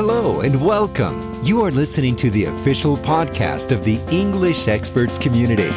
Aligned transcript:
Hello 0.00 0.42
and 0.42 0.54
welcome. 0.64 1.18
You 1.42 1.60
are 1.64 1.72
listening 1.72 2.14
to 2.18 2.30
the 2.30 2.44
official 2.44 2.96
podcast 2.96 3.72
of 3.72 3.82
the 3.82 3.98
English 4.14 4.68
Experts 4.68 5.18
Community. 5.18 5.70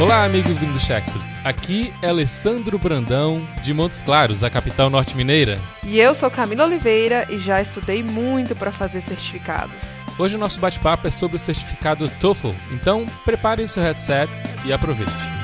Olá, 0.00 0.24
amigos 0.24 0.56
do 0.56 0.64
English 0.64 0.90
Experts. 0.90 1.38
Aqui 1.44 1.92
é 2.00 2.08
Alessandro 2.08 2.78
Brandão, 2.78 3.46
de 3.62 3.74
Montes 3.74 4.02
Claros, 4.02 4.42
a 4.42 4.48
capital 4.48 4.88
norte-mineira. 4.88 5.60
E 5.84 5.98
eu 5.98 6.14
sou 6.14 6.30
Camila 6.30 6.64
Oliveira 6.64 7.26
e 7.28 7.38
já 7.38 7.60
estudei 7.60 8.02
muito 8.02 8.56
para 8.56 8.72
fazer 8.72 9.02
certificados. 9.02 9.76
Hoje 10.18 10.36
o 10.36 10.38
nosso 10.38 10.58
bate-papo 10.60 11.06
é 11.06 11.10
sobre 11.10 11.36
o 11.36 11.38
certificado 11.38 12.08
TOEFL, 12.08 12.52
então 12.72 13.04
prepare 13.22 13.68
seu 13.68 13.82
headset 13.82 14.32
e 14.64 14.72
aproveite. 14.72 15.37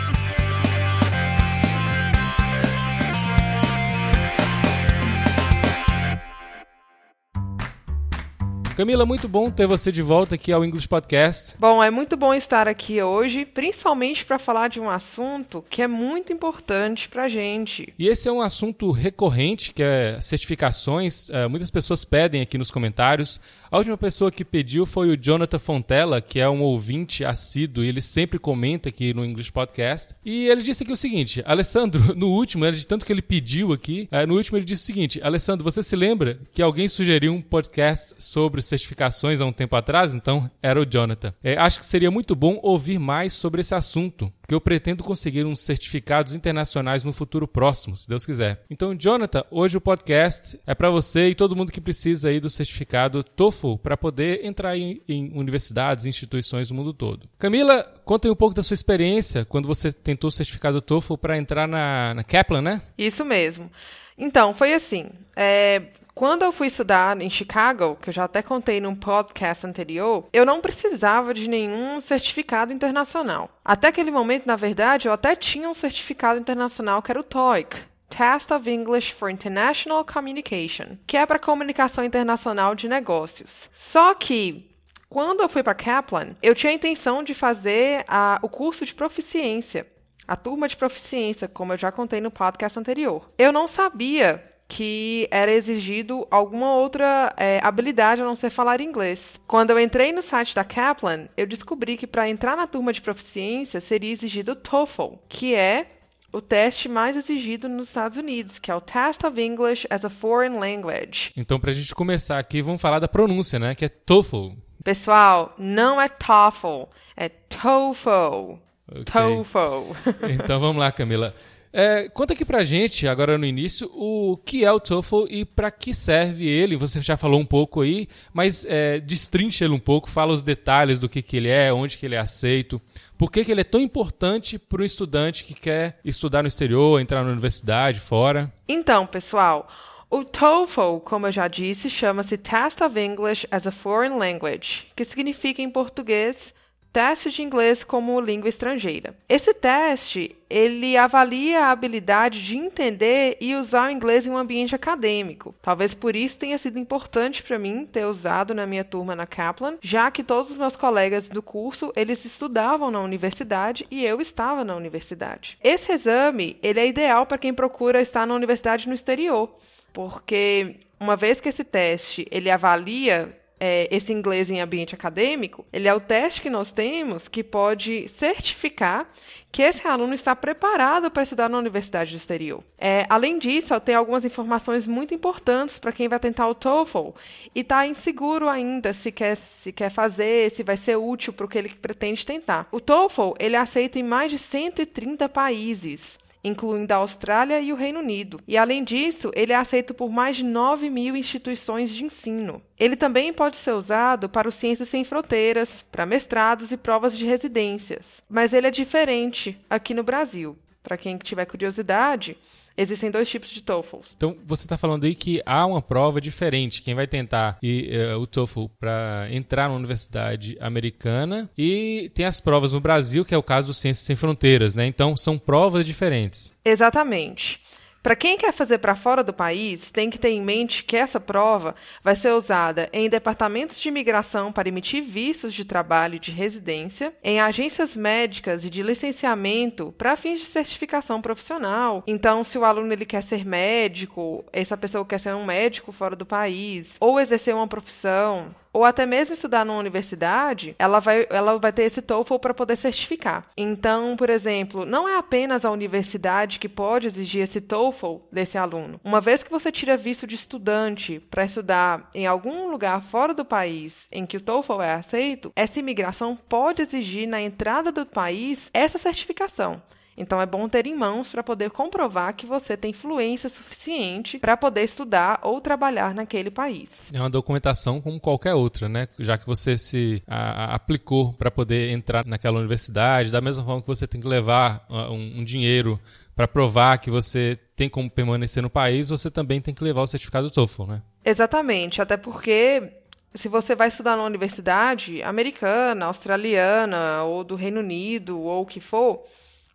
Camila, 8.77 9.06
muito 9.06 9.28
bom 9.28 9.52
ter 9.52 9.69
você 9.69 9.92
de 9.92 10.02
volta 10.02 10.34
aqui 10.34 10.51
ao 10.51 10.64
English 10.64 10.88
Podcast. 10.88 11.55
Bom, 11.60 11.80
é 11.80 11.92
muito 11.92 12.16
bom 12.16 12.34
estar 12.34 12.66
aqui 12.66 13.01
hoje, 13.01 13.46
principalmente 13.46 14.24
para 14.24 14.37
falar 14.37 14.66
de 14.66 14.80
um 14.80 14.91
assunto 14.91 15.62
que 15.70 15.80
é 15.80 15.87
muito 15.87 16.32
importante 16.32 17.09
para 17.09 17.24
a 17.24 17.29
gente. 17.29 17.95
E 17.96 18.09
esse 18.09 18.29
é 18.29 18.32
um 18.32 18.41
assunto 18.42 18.91
recorrente, 18.91 19.73
que 19.73 19.80
é 19.80 20.20
certificações. 20.20 21.29
Uh, 21.29 21.48
muitas 21.48 21.70
pessoas 21.70 22.05
pedem 22.05 22.42
aqui 22.42 22.59
nos 22.59 22.68
comentários. 22.68 23.41
A 23.70 23.79
última 23.79 23.96
pessoa 23.96 24.32
que 24.32 24.45
pediu 24.45 24.84
foi 24.84 25.09
o 25.09 25.16
Jonathan 25.16 25.60
Fontella, 25.60 26.20
que 26.20 26.41
é 26.41 26.51
um 26.51 26.62
ouvinte 26.62 27.24
assíduo, 27.24 27.84
e 27.84 27.88
ele 27.88 28.01
sempre 28.01 28.41
comenta 28.41 28.88
aqui 28.88 29.15
no 29.15 29.24
English 29.24 29.52
Podcast. 29.52 30.16
E 30.24 30.48
ele 30.48 30.63
disse 30.63 30.82
aqui 30.82 30.93
o 30.93 30.96
seguinte: 30.96 31.45
Alessandro, 31.46 32.13
no 32.18 32.26
último, 32.26 32.68
de 32.73 32.85
tanto 32.85 33.07
que 33.07 33.13
ele 33.13 33.23
pediu 33.23 33.73
aqui, 33.73 34.09
uh, 34.10 34.26
no 34.26 34.35
último 34.35 34.59
ele 34.59 34.65
disse 34.65 34.82
o 34.82 34.87
seguinte: 34.87 35.20
Alessandro, 35.23 35.63
você 35.63 35.80
se 35.80 35.95
lembra 35.95 36.41
que 36.52 36.60
alguém 36.60 36.88
sugeriu 36.88 37.32
um 37.32 37.41
podcast 37.41 38.16
sobre 38.18 38.63
certificações 38.65 39.40
há 39.40 39.46
um 39.46 39.52
tempo 39.52 39.76
atrás, 39.76 40.15
então 40.15 40.51
era 40.62 40.80
o 40.80 40.84
Jonathan. 40.84 41.32
É, 41.43 41.57
acho 41.57 41.79
que 41.79 41.87
seria 41.87 42.10
muito 42.10 42.34
bom 42.34 42.59
ouvir 42.62 42.98
mais 42.98 43.32
sobre 43.32 43.60
esse 43.60 43.74
assunto, 43.74 44.32
porque 44.40 44.54
eu 44.54 44.60
pretendo 44.60 45.04
conseguir 45.04 45.45
uns 45.45 45.60
certificados 45.60 46.34
internacionais 46.34 47.04
no 47.04 47.12
futuro 47.12 47.46
próximo, 47.46 47.96
se 47.96 48.09
Deus 48.09 48.24
quiser. 48.24 48.62
Então, 48.70 48.95
Jonathan, 48.95 49.45
hoje 49.51 49.76
o 49.76 49.80
podcast 49.80 50.59
é 50.66 50.74
para 50.74 50.90
você 50.90 51.29
e 51.29 51.35
todo 51.35 51.57
mundo 51.57 51.73
que 51.73 51.80
precisa 51.80 52.29
aí 52.29 52.40
do 52.40 52.51
certificado 52.51 53.23
TOEFL 53.23 53.76
para 53.76 53.96
poder 53.96 54.45
entrar 54.45 54.76
em, 54.76 55.01
em 55.09 55.32
universidades 55.35 56.04
e 56.04 56.09
instituições 56.09 56.68
do 56.68 56.74
mundo 56.74 56.92
todo. 56.92 57.29
Camila, 57.38 57.82
conta 58.04 58.29
aí 58.29 58.32
um 58.32 58.37
pouco 58.37 58.54
da 58.54 58.62
sua 58.62 58.74
experiência 58.74 59.45
quando 59.45 59.66
você 59.66 59.92
tentou 59.92 60.29
o 60.29 60.32
certificado 60.32 60.80
TOEFL 60.80 61.16
para 61.16 61.38
entrar 61.38 61.66
na, 61.66 62.15
na 62.15 62.24
Kaplan, 62.24 62.62
né? 62.62 62.82
Isso 62.96 63.24
mesmo. 63.24 63.70
Então, 64.16 64.54
foi 64.54 64.72
assim. 64.72 65.10
É, 65.34 65.82
quando 66.15 66.43
eu 66.43 66.53
fui 66.53 66.69
estudar 66.69 67.20
em 67.20 67.28
Chicago, 67.28 67.98
que 68.00 68.10
eu 68.10 68.15
já 68.15 68.25
até 68.25 68.41
contei 68.41 68.81
num 68.81 68.94
podcast 68.94 69.66
anterior, 69.66 70.28
eu 70.32 70.47
não 70.47 70.60
precisava 70.60 71.34
de 71.34 71.48
nenhum 71.48 72.00
certificado 72.00 72.72
internacional. 72.72 73.50
Até 73.65 73.88
aquele 73.88 74.12
momento, 74.12 74.47
na 74.47 74.54
verdade, 74.54 75.09
eu 75.09 75.12
até 75.12 75.34
tinha 75.34 75.69
um 75.69 75.75
certificado 75.75 76.38
internacional 76.38 77.03
que 77.03 77.10
era 77.10 77.19
o 77.19 77.25
TOEIC. 77.25 77.76
Test 78.09 78.53
of 78.53 78.70
English 78.70 79.12
for 79.12 79.28
International 79.28 80.04
Communication, 80.04 80.97
que 81.04 81.16
é 81.16 81.26
para 81.26 81.37
comunicação 81.37 82.04
internacional 82.04 82.76
de 82.76 82.88
negócios. 82.88 83.69
Só 83.72 84.15
que 84.15 84.70
quando 85.09 85.41
eu 85.41 85.48
fui 85.48 85.65
para 85.65 85.75
Kaplan, 85.75 86.37
eu 86.41 86.54
tinha 86.54 86.70
a 86.70 86.76
intenção 86.76 87.25
de 87.25 87.34
fazer 87.34 88.04
a, 88.06 88.38
o 88.41 88.48
curso 88.48 88.87
de 88.87 88.94
proficiência, 88.94 89.84
a 90.28 90.37
turma 90.37 90.69
de 90.69 90.76
proficiência, 90.76 91.48
como 91.48 91.72
eu 91.72 91.78
já 91.78 91.91
contei 91.91 92.20
no 92.20 92.31
podcast 92.31 92.78
anterior. 92.78 93.28
Eu 93.36 93.52
não 93.52 93.66
sabia 93.66 94.53
que 94.66 95.28
era 95.30 95.52
exigido 95.52 96.26
alguma 96.30 96.75
outra 96.75 97.34
é, 97.36 97.60
habilidade 97.62 98.22
a 98.22 98.25
não 98.25 98.34
ser 98.34 98.50
falar 98.50 98.80
inglês. 98.80 99.41
Quando 99.47 99.70
eu 99.70 99.78
entrei 99.78 100.12
no 100.12 100.22
site 100.22 100.54
da 100.54 100.64
Kaplan, 100.64 101.28
eu 101.36 101.47
descobri 101.47 101.97
que 101.97 102.06
para 102.06 102.28
entrar 102.28 102.56
na 102.56 102.66
turma 102.66 102.92
de 102.92 103.02
proficiência 103.02 103.80
seria 103.80 104.12
exigido 104.12 104.52
o 104.52 104.56
TOEFL, 104.56 105.14
que 105.28 105.54
é 105.54 105.86
o 106.32 106.41
teste 106.41 106.88
mais 106.88 107.16
exigido 107.16 107.69
nos 107.69 107.88
Estados 107.88 108.16
Unidos, 108.16 108.58
que 108.58 108.70
é 108.70 108.75
o 108.75 108.80
Test 108.80 109.22
of 109.22 109.41
English 109.41 109.86
as 109.88 110.04
a 110.04 110.10
Foreign 110.10 110.58
Language. 110.58 111.31
Então, 111.36 111.60
para 111.60 111.70
a 111.70 111.75
gente 111.75 111.94
começar 111.94 112.38
aqui, 112.38 112.60
vamos 112.60 112.82
falar 112.82 112.98
da 112.98 113.06
pronúncia, 113.06 113.58
né? 113.58 113.75
Que 113.75 113.84
é 113.84 113.88
TOEFL. 113.88 114.50
Pessoal, 114.82 115.54
não 115.56 116.00
é 116.00 116.08
TOEFL, 116.08 116.88
é 117.16 117.28
TOEFL. 117.28 118.58
Okay. 118.91 119.04
TOEFL. 119.04 119.94
então, 120.28 120.60
vamos 120.60 120.76
lá, 120.76 120.91
Camila. 120.91 121.34
É, 121.76 122.08
conta 122.08 122.34
aqui 122.34 122.44
pra 122.44 122.62
gente, 122.62 123.08
agora 123.08 123.36
no 123.36 123.44
início, 123.44 123.90
o 123.92 124.36
que 124.36 124.64
é 124.64 124.70
o 124.70 124.78
TOEFL 124.78 125.24
e 125.28 125.44
para 125.44 125.72
que 125.72 125.92
serve 125.92 126.46
ele. 126.46 126.76
Você 126.76 127.02
já 127.02 127.16
falou 127.16 127.40
um 127.40 127.44
pouco 127.44 127.80
aí, 127.80 128.06
mas 128.32 128.64
é, 128.64 129.00
destrincha 129.00 129.64
ele 129.64 129.74
um 129.74 129.80
pouco, 129.80 130.08
fala 130.08 130.32
os 130.32 130.40
detalhes 130.40 131.00
do 131.00 131.08
que, 131.08 131.20
que 131.20 131.36
ele 131.36 131.48
é, 131.48 131.72
onde 131.72 131.98
que 131.98 132.06
ele 132.06 132.14
é 132.14 132.20
aceito, 132.20 132.80
por 133.18 133.28
que, 133.28 133.44
que 133.44 133.50
ele 133.50 133.62
é 133.62 133.64
tão 133.64 133.80
importante 133.80 134.56
para 134.56 134.82
um 134.82 134.84
estudante 134.84 135.42
que 135.42 135.52
quer 135.52 135.98
estudar 136.04 136.42
no 136.42 136.48
exterior, 136.48 137.00
entrar 137.00 137.24
na 137.24 137.32
universidade, 137.32 137.98
fora. 137.98 138.52
Então, 138.68 139.04
pessoal, 139.04 139.68
o 140.08 140.24
TOEFL, 140.24 140.98
como 140.98 141.26
eu 141.26 141.32
já 141.32 141.48
disse, 141.48 141.90
chama-se 141.90 142.38
Test 142.38 142.80
of 142.82 142.96
English 142.96 143.48
as 143.50 143.66
a 143.66 143.72
Foreign 143.72 144.16
Language, 144.16 144.86
que 144.94 145.04
significa 145.04 145.60
em 145.60 145.68
português 145.68 146.54
teste 146.94 147.28
de 147.28 147.43
inglês 147.43 147.82
como 147.82 148.21
língua 148.21 148.49
estrangeira. 148.49 149.16
Esse 149.28 149.53
teste, 149.53 150.37
ele 150.49 150.97
avalia 150.97 151.65
a 151.65 151.71
habilidade 151.72 152.41
de 152.41 152.56
entender 152.56 153.37
e 153.41 153.56
usar 153.56 153.88
o 153.88 153.91
inglês 153.91 154.25
em 154.25 154.31
um 154.31 154.38
ambiente 154.38 154.77
acadêmico. 154.77 155.53
Talvez 155.60 155.93
por 155.93 156.15
isso 156.15 156.38
tenha 156.38 156.56
sido 156.56 156.78
importante 156.78 157.43
para 157.43 157.59
mim 157.59 157.84
ter 157.84 158.06
usado 158.06 158.55
na 158.55 158.65
minha 158.65 158.84
turma 158.84 159.16
na 159.16 159.27
Kaplan, 159.27 159.77
já 159.82 160.09
que 160.09 160.22
todos 160.22 160.53
os 160.53 160.56
meus 160.56 160.77
colegas 160.77 161.28
do 161.28 161.43
curso, 161.43 161.93
eles 161.97 162.25
estudavam 162.25 162.93
na 162.93 163.00
universidade 163.00 163.84
e 163.91 164.05
eu 164.05 164.21
estava 164.21 164.62
na 164.62 164.76
universidade. 164.76 165.59
Esse 165.65 165.91
exame, 165.91 166.59
ele 166.62 166.78
é 166.78 166.87
ideal 166.87 167.26
para 167.26 167.38
quem 167.38 167.53
procura 167.53 168.00
estar 168.00 168.25
na 168.25 168.37
universidade 168.37 168.88
no 168.88 168.94
exterior, 168.94 169.53
porque 169.93 170.76
uma 171.00 171.16
vez 171.16 171.41
que 171.41 171.49
esse 171.49 171.65
teste 171.65 172.25
ele 172.31 172.53
avalia 172.53 173.37
é, 173.59 173.88
esse 173.91 174.12
inglês 174.12 174.50
em 174.50 174.60
ambiente 174.60 174.94
acadêmico, 174.94 175.65
ele 175.72 175.88
é 175.88 175.94
o 175.94 176.00
teste 176.00 176.41
que 176.41 176.50
nós 176.50 176.72
temos 176.72 177.28
que 177.28 177.42
pode 177.42 178.09
certificar 178.09 179.09
que 179.50 179.62
esse 179.62 179.87
aluno 179.87 180.15
está 180.15 180.34
preparado 180.34 181.10
para 181.10 181.22
estudar 181.22 181.48
na 181.48 181.59
universidade 181.59 182.10
do 182.10 182.16
exterior. 182.16 182.62
É, 182.76 183.06
além 183.09 183.38
disso, 183.38 183.78
tem 183.81 183.94
algumas 183.94 184.25
informações 184.25 184.87
muito 184.87 185.14
importantes 185.14 185.78
para 185.78 185.93
quem 185.93 186.09
vai 186.09 186.19
tentar 186.19 186.48
o 186.48 186.54
TOEFL 186.54 187.10
e 187.54 187.60
está 187.60 187.87
inseguro 187.87 188.48
ainda 188.48 188.93
se 188.93 189.12
quer, 189.12 189.37
se 189.62 189.70
quer 189.70 189.91
fazer, 189.91 190.50
se 190.50 190.64
vai 190.64 190.76
ser 190.76 190.97
útil 190.97 191.32
para 191.32 191.47
o 191.47 191.48
que 191.48 191.56
ele 191.56 191.69
pretende 191.69 192.26
tentar. 192.26 192.66
O 192.72 192.81
TOEFL 192.81 193.34
ele 193.38 193.54
é 193.54 193.60
aceita 193.60 193.98
em 193.98 194.03
mais 194.03 194.32
de 194.32 194.38
130 194.38 195.28
países 195.28 196.19
incluindo 196.44 196.93
a 196.93 196.99
Austrália 196.99 197.59
e 197.60 197.72
o 197.72 197.77
Reino 197.77 198.00
Unido. 198.00 198.38
E, 198.47 198.56
além 198.56 198.84
disso, 198.84 199.32
ele 199.34 199.53
é 199.53 199.56
aceito 199.56 199.94
por 199.94 200.10
mais 200.10 200.37
de 200.37 200.44
9 200.44 200.91
mil 200.91 201.16
instituições 201.16 201.91
de 201.91 202.05
ensino. 202.05 202.62
Ele 202.78 202.94
também 202.94 203.32
pode 203.32 203.56
ser 203.56 203.72
usado 203.72 204.28
para 204.28 204.49
o 204.49 204.53
Ciências 204.53 204.88
Sem 204.88 205.05
Fronteiras, 205.05 205.82
para 205.91 206.05
mestrados 206.05 206.71
e 206.71 206.77
provas 206.77 207.16
de 207.16 207.25
residências. 207.25 208.22
Mas 208.28 208.53
ele 208.53 208.66
é 208.66 208.71
diferente 208.71 209.59
aqui 209.71 209.94
no 209.94 210.03
Brasil. 210.03 210.59
Para 210.84 210.96
quem 210.96 211.18
tiver 211.18 211.46
curiosidade, 211.46 212.36
Existem 212.76 213.08
dois 213.08 213.28
tipos 213.28 213.50
de 213.50 213.62
TOEFL. 213.62 213.98
Então, 214.16 214.36
você 214.44 214.64
está 214.64 214.76
falando 214.76 215.04
aí 215.04 215.14
que 215.14 215.40
há 215.46 215.64
uma 215.64 215.80
prova 215.80 216.20
diferente. 216.20 216.82
Quem 216.82 216.94
vai 216.94 217.06
tentar 217.06 217.56
ir, 217.62 217.96
uh, 217.96 218.18
o 218.18 218.26
TOEFL 218.26 218.66
para 218.80 219.28
entrar 219.30 219.68
na 219.68 219.76
universidade 219.76 220.56
americana 220.60 221.48
e 221.56 222.10
tem 222.14 222.26
as 222.26 222.40
provas 222.40 222.72
no 222.72 222.81
Brasil, 222.81 223.25
que 223.25 223.32
é 223.34 223.38
o 223.38 223.42
caso 223.42 223.69
do 223.69 223.75
Ciências 223.75 224.04
Sem 224.04 224.16
Fronteiras, 224.16 224.75
né? 224.75 224.86
Então, 224.86 225.16
são 225.16 225.38
provas 225.38 225.86
diferentes. 225.86 226.52
Exatamente. 226.64 227.60
Para 228.04 228.14
quem 228.14 228.36
quer 228.36 228.52
fazer 228.52 228.76
para 228.76 228.94
fora 228.94 229.24
do 229.24 229.32
país, 229.32 229.90
tem 229.90 230.10
que 230.10 230.18
ter 230.18 230.28
em 230.28 230.42
mente 230.42 230.84
que 230.84 230.94
essa 230.94 231.18
prova 231.18 231.74
vai 232.02 232.14
ser 232.14 232.34
usada 232.34 232.86
em 232.92 233.08
departamentos 233.08 233.80
de 233.80 233.88
imigração 233.88 234.52
para 234.52 234.68
emitir 234.68 235.02
vistos 235.02 235.54
de 235.54 235.64
trabalho 235.64 236.16
e 236.16 236.18
de 236.18 236.30
residência, 236.30 237.14
em 237.24 237.40
agências 237.40 237.96
médicas 237.96 238.62
e 238.62 238.68
de 238.68 238.82
licenciamento 238.82 239.94
para 239.96 240.16
fins 240.16 240.40
de 240.40 240.44
certificação 240.44 241.22
profissional. 241.22 242.04
Então, 242.06 242.44
se 242.44 242.58
o 242.58 242.64
aluno 242.66 242.92
ele 242.92 243.06
quer 243.06 243.22
ser 243.22 243.42
médico, 243.42 244.44
essa 244.52 244.76
pessoa 244.76 245.06
quer 245.06 245.18
ser 245.18 245.34
um 245.34 245.46
médico 245.46 245.90
fora 245.90 246.14
do 246.14 246.26
país, 246.26 246.96
ou 247.00 247.18
exercer 247.18 247.54
uma 247.54 247.66
profissão, 247.66 248.54
ou 248.75 248.85
até 248.85 249.06
mesmo 249.06 249.35
estudar 249.35 249.65
numa 249.65 249.79
universidade, 249.79 250.75
ela 250.79 250.99
vai, 250.99 251.26
ela 251.31 251.56
vai 251.59 251.73
ter 251.73 251.85
esse 251.85 252.03
TOEFL 252.03 252.38
para 252.38 252.53
poder 252.53 252.75
certificar. 252.75 253.47
Então, 253.56 254.17
por 254.17 254.29
exemplo, 254.29 254.85
não 254.85 255.09
é 255.09 255.17
apenas 255.17 255.65
a 255.65 255.71
universidade 255.71 256.59
que 256.59 256.69
pode 256.69 257.06
exigir 257.06 257.43
esse 257.43 257.61
TOEFL 257.61 258.17
desse 258.32 258.59
aluno. 258.59 259.00
Uma 259.05 259.21
vez 259.21 259.44
que 259.44 259.50
você 259.50 259.71
tira 259.71 259.97
visto 259.97 260.26
de 260.26 260.35
estudante 260.35 261.21
para 261.31 261.44
estudar 261.44 262.11
em 262.12 262.26
algum 262.26 262.69
lugar 262.69 263.00
fora 263.03 263.32
do 263.32 263.44
país 263.44 264.09
em 264.11 264.26
que 264.26 264.37
o 264.37 264.41
TOEFL 264.41 264.82
é 264.82 264.94
aceito, 264.94 265.53
essa 265.55 265.79
imigração 265.79 266.37
pode 266.37 266.82
exigir 266.82 267.29
na 267.29 267.41
entrada 267.41 267.93
do 267.93 268.05
país 268.05 268.69
essa 268.75 268.99
certificação. 268.99 269.81
Então 270.16 270.40
é 270.40 270.46
bom 270.46 270.69
ter 270.69 270.87
em 270.87 270.94
mãos 270.94 271.31
para 271.31 271.43
poder 271.43 271.70
comprovar 271.70 272.34
que 272.34 272.46
você 272.46 272.76
tem 272.76 272.93
fluência 272.93 273.49
suficiente 273.49 274.38
para 274.38 274.56
poder 274.56 274.82
estudar 274.82 275.40
ou 275.43 275.61
trabalhar 275.61 276.14
naquele 276.14 276.50
país. 276.50 276.88
É 277.14 277.20
uma 277.20 277.31
documentação 277.31 278.00
como 278.00 278.20
qualquer 278.20 278.55
outra, 278.55 278.88
né? 278.88 279.08
Já 279.19 279.37
que 279.37 279.46
você 279.46 279.76
se 279.76 280.22
a, 280.26 280.75
aplicou 280.75 281.32
para 281.32 281.50
poder 281.50 281.90
entrar 281.90 282.25
naquela 282.25 282.58
universidade, 282.58 283.31
da 283.31 283.40
mesma 283.40 283.64
forma 283.64 283.82
que 283.82 283.88
você 283.88 284.06
tem 284.06 284.20
que 284.20 284.28
levar 284.28 284.87
uh, 284.88 285.12
um, 285.12 285.40
um 285.40 285.44
dinheiro 285.44 285.99
para 286.34 286.49
provar 286.49 286.99
que 286.99 287.11
você 287.11 287.58
tem 287.76 287.88
como 287.88 288.11
permanecer 288.11 288.62
no 288.62 288.70
país, 288.70 289.08
você 289.08 289.31
também 289.31 289.61
tem 289.61 289.75
que 289.75 289.84
levar 289.84 290.02
o 290.02 290.06
certificado 290.06 290.50
TOEFL, 290.50 290.84
né? 290.84 291.02
Exatamente, 291.25 292.02
até 292.02 292.16
porque 292.16 292.93
se 293.34 293.49
você 293.49 293.75
vai 293.75 293.88
estudar 293.88 294.16
numa 294.16 294.26
universidade 294.26 295.22
americana, 295.22 296.06
australiana 296.06 297.22
ou 297.25 297.43
do 297.43 297.56
Reino 297.56 297.81
Unido 297.81 298.40
ou 298.40 298.62
o 298.62 298.66
que 298.66 298.81
for, 298.81 299.25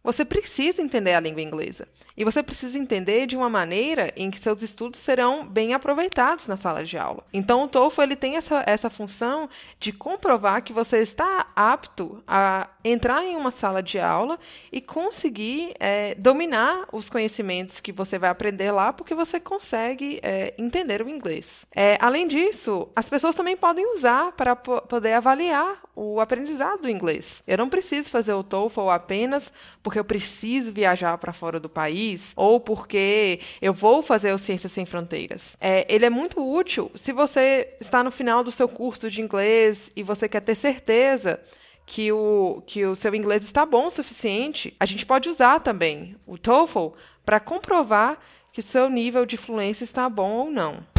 você 0.04 0.24
precisa 0.24 0.82
entender 0.82 1.14
a 1.14 1.20
língua 1.20 1.42
inglesa. 1.42 1.88
E 2.20 2.26
você 2.26 2.44
precisa 2.44 2.78
entender 2.78 3.26
de 3.28 3.38
uma 3.38 3.50
maneira 3.50 4.12
em 4.14 4.30
que 4.30 4.38
seus 4.38 4.62
estudos 4.62 5.00
serão 5.00 5.48
bem 5.48 5.74
aproveitados 5.74 6.48
na 6.48 6.58
sala 6.58 6.84
de 6.84 6.98
aula. 6.98 7.24
Então, 7.32 7.64
o 7.64 7.68
TOEFL 7.70 8.02
ele 8.02 8.16
tem 8.18 8.36
essa, 8.36 8.62
essa 8.68 8.90
função 8.90 9.50
de 9.80 9.94
comprovar 9.94 10.62
que 10.62 10.74
você 10.74 10.98
está 10.98 11.48
apto 11.56 12.22
a 12.28 12.68
entrar 12.84 13.24
em 13.24 13.38
uma 13.38 13.52
sala 13.52 13.82
de 13.82 13.98
aula 13.98 14.38
e 14.70 14.82
conseguir 14.82 15.74
é, 15.80 16.14
dominar 16.16 16.90
os 16.92 17.10
conhecimentos 17.10 17.80
que 17.80 17.94
você 17.94 18.20
vai 18.20 18.30
aprender 18.30 18.70
lá, 18.70 18.92
porque 18.92 19.16
você 19.16 19.40
consegue 19.40 20.20
é, 20.22 20.54
entender 20.58 21.02
o 21.02 21.08
inglês. 21.08 21.66
É, 21.74 21.98
além 22.02 22.28
disso, 22.28 22.90
as 22.98 23.08
pessoas 23.08 23.34
também 23.34 23.56
podem 23.56 23.96
usar 23.96 24.34
para 24.34 24.58
poder 24.58 25.14
avaliar 25.14 25.80
o 25.96 26.20
aprendizado 26.20 26.82
do 26.82 26.90
inglês. 26.90 27.42
Eu 27.48 27.58
não 27.58 27.70
preciso 27.70 28.10
fazer 28.10 28.34
o 28.34 28.44
TOEFL 28.44 28.90
apenas 28.90 29.54
porque 29.82 30.00
eu 30.00 30.04
preciso 30.04 30.74
viajar 30.74 31.18
para 31.18 31.32
fora 31.32 31.62
do 31.62 31.70
país 31.70 32.09
ou 32.36 32.60
porque 32.60 33.40
eu 33.62 33.74
vou 33.74 34.02
fazer 34.02 34.34
o 34.34 34.38
Ciências 34.38 34.72
Sem 34.72 34.86
Fronteiras. 34.86 35.58
É, 35.60 35.86
ele 35.94 36.06
é 36.06 36.10
muito 36.10 36.40
útil 36.40 36.92
se 36.96 37.12
você 37.12 37.76
está 37.80 38.04
no 38.04 38.12
final 38.12 38.44
do 38.44 38.52
seu 38.52 38.68
curso 38.68 39.10
de 39.10 39.22
inglês 39.22 39.92
e 39.96 40.04
você 40.04 40.30
quer 40.30 40.42
ter 40.42 40.56
certeza 40.56 41.40
que 41.86 42.12
o, 42.12 42.62
que 42.68 42.86
o 42.86 42.96
seu 42.96 43.14
inglês 43.16 43.44
está 43.44 43.66
bom 43.66 43.88
o 43.88 43.92
suficiente. 43.92 44.76
A 44.80 44.86
gente 44.86 45.06
pode 45.06 45.28
usar 45.28 45.60
também 45.60 46.16
o 46.26 46.38
TOEFL 46.38 46.90
para 47.26 47.40
comprovar 47.40 48.20
que 48.52 48.62
seu 48.62 48.90
nível 48.90 49.26
de 49.26 49.38
fluência 49.38 49.84
está 49.84 50.08
bom 50.08 50.32
ou 50.32 50.52
não. 50.52 50.99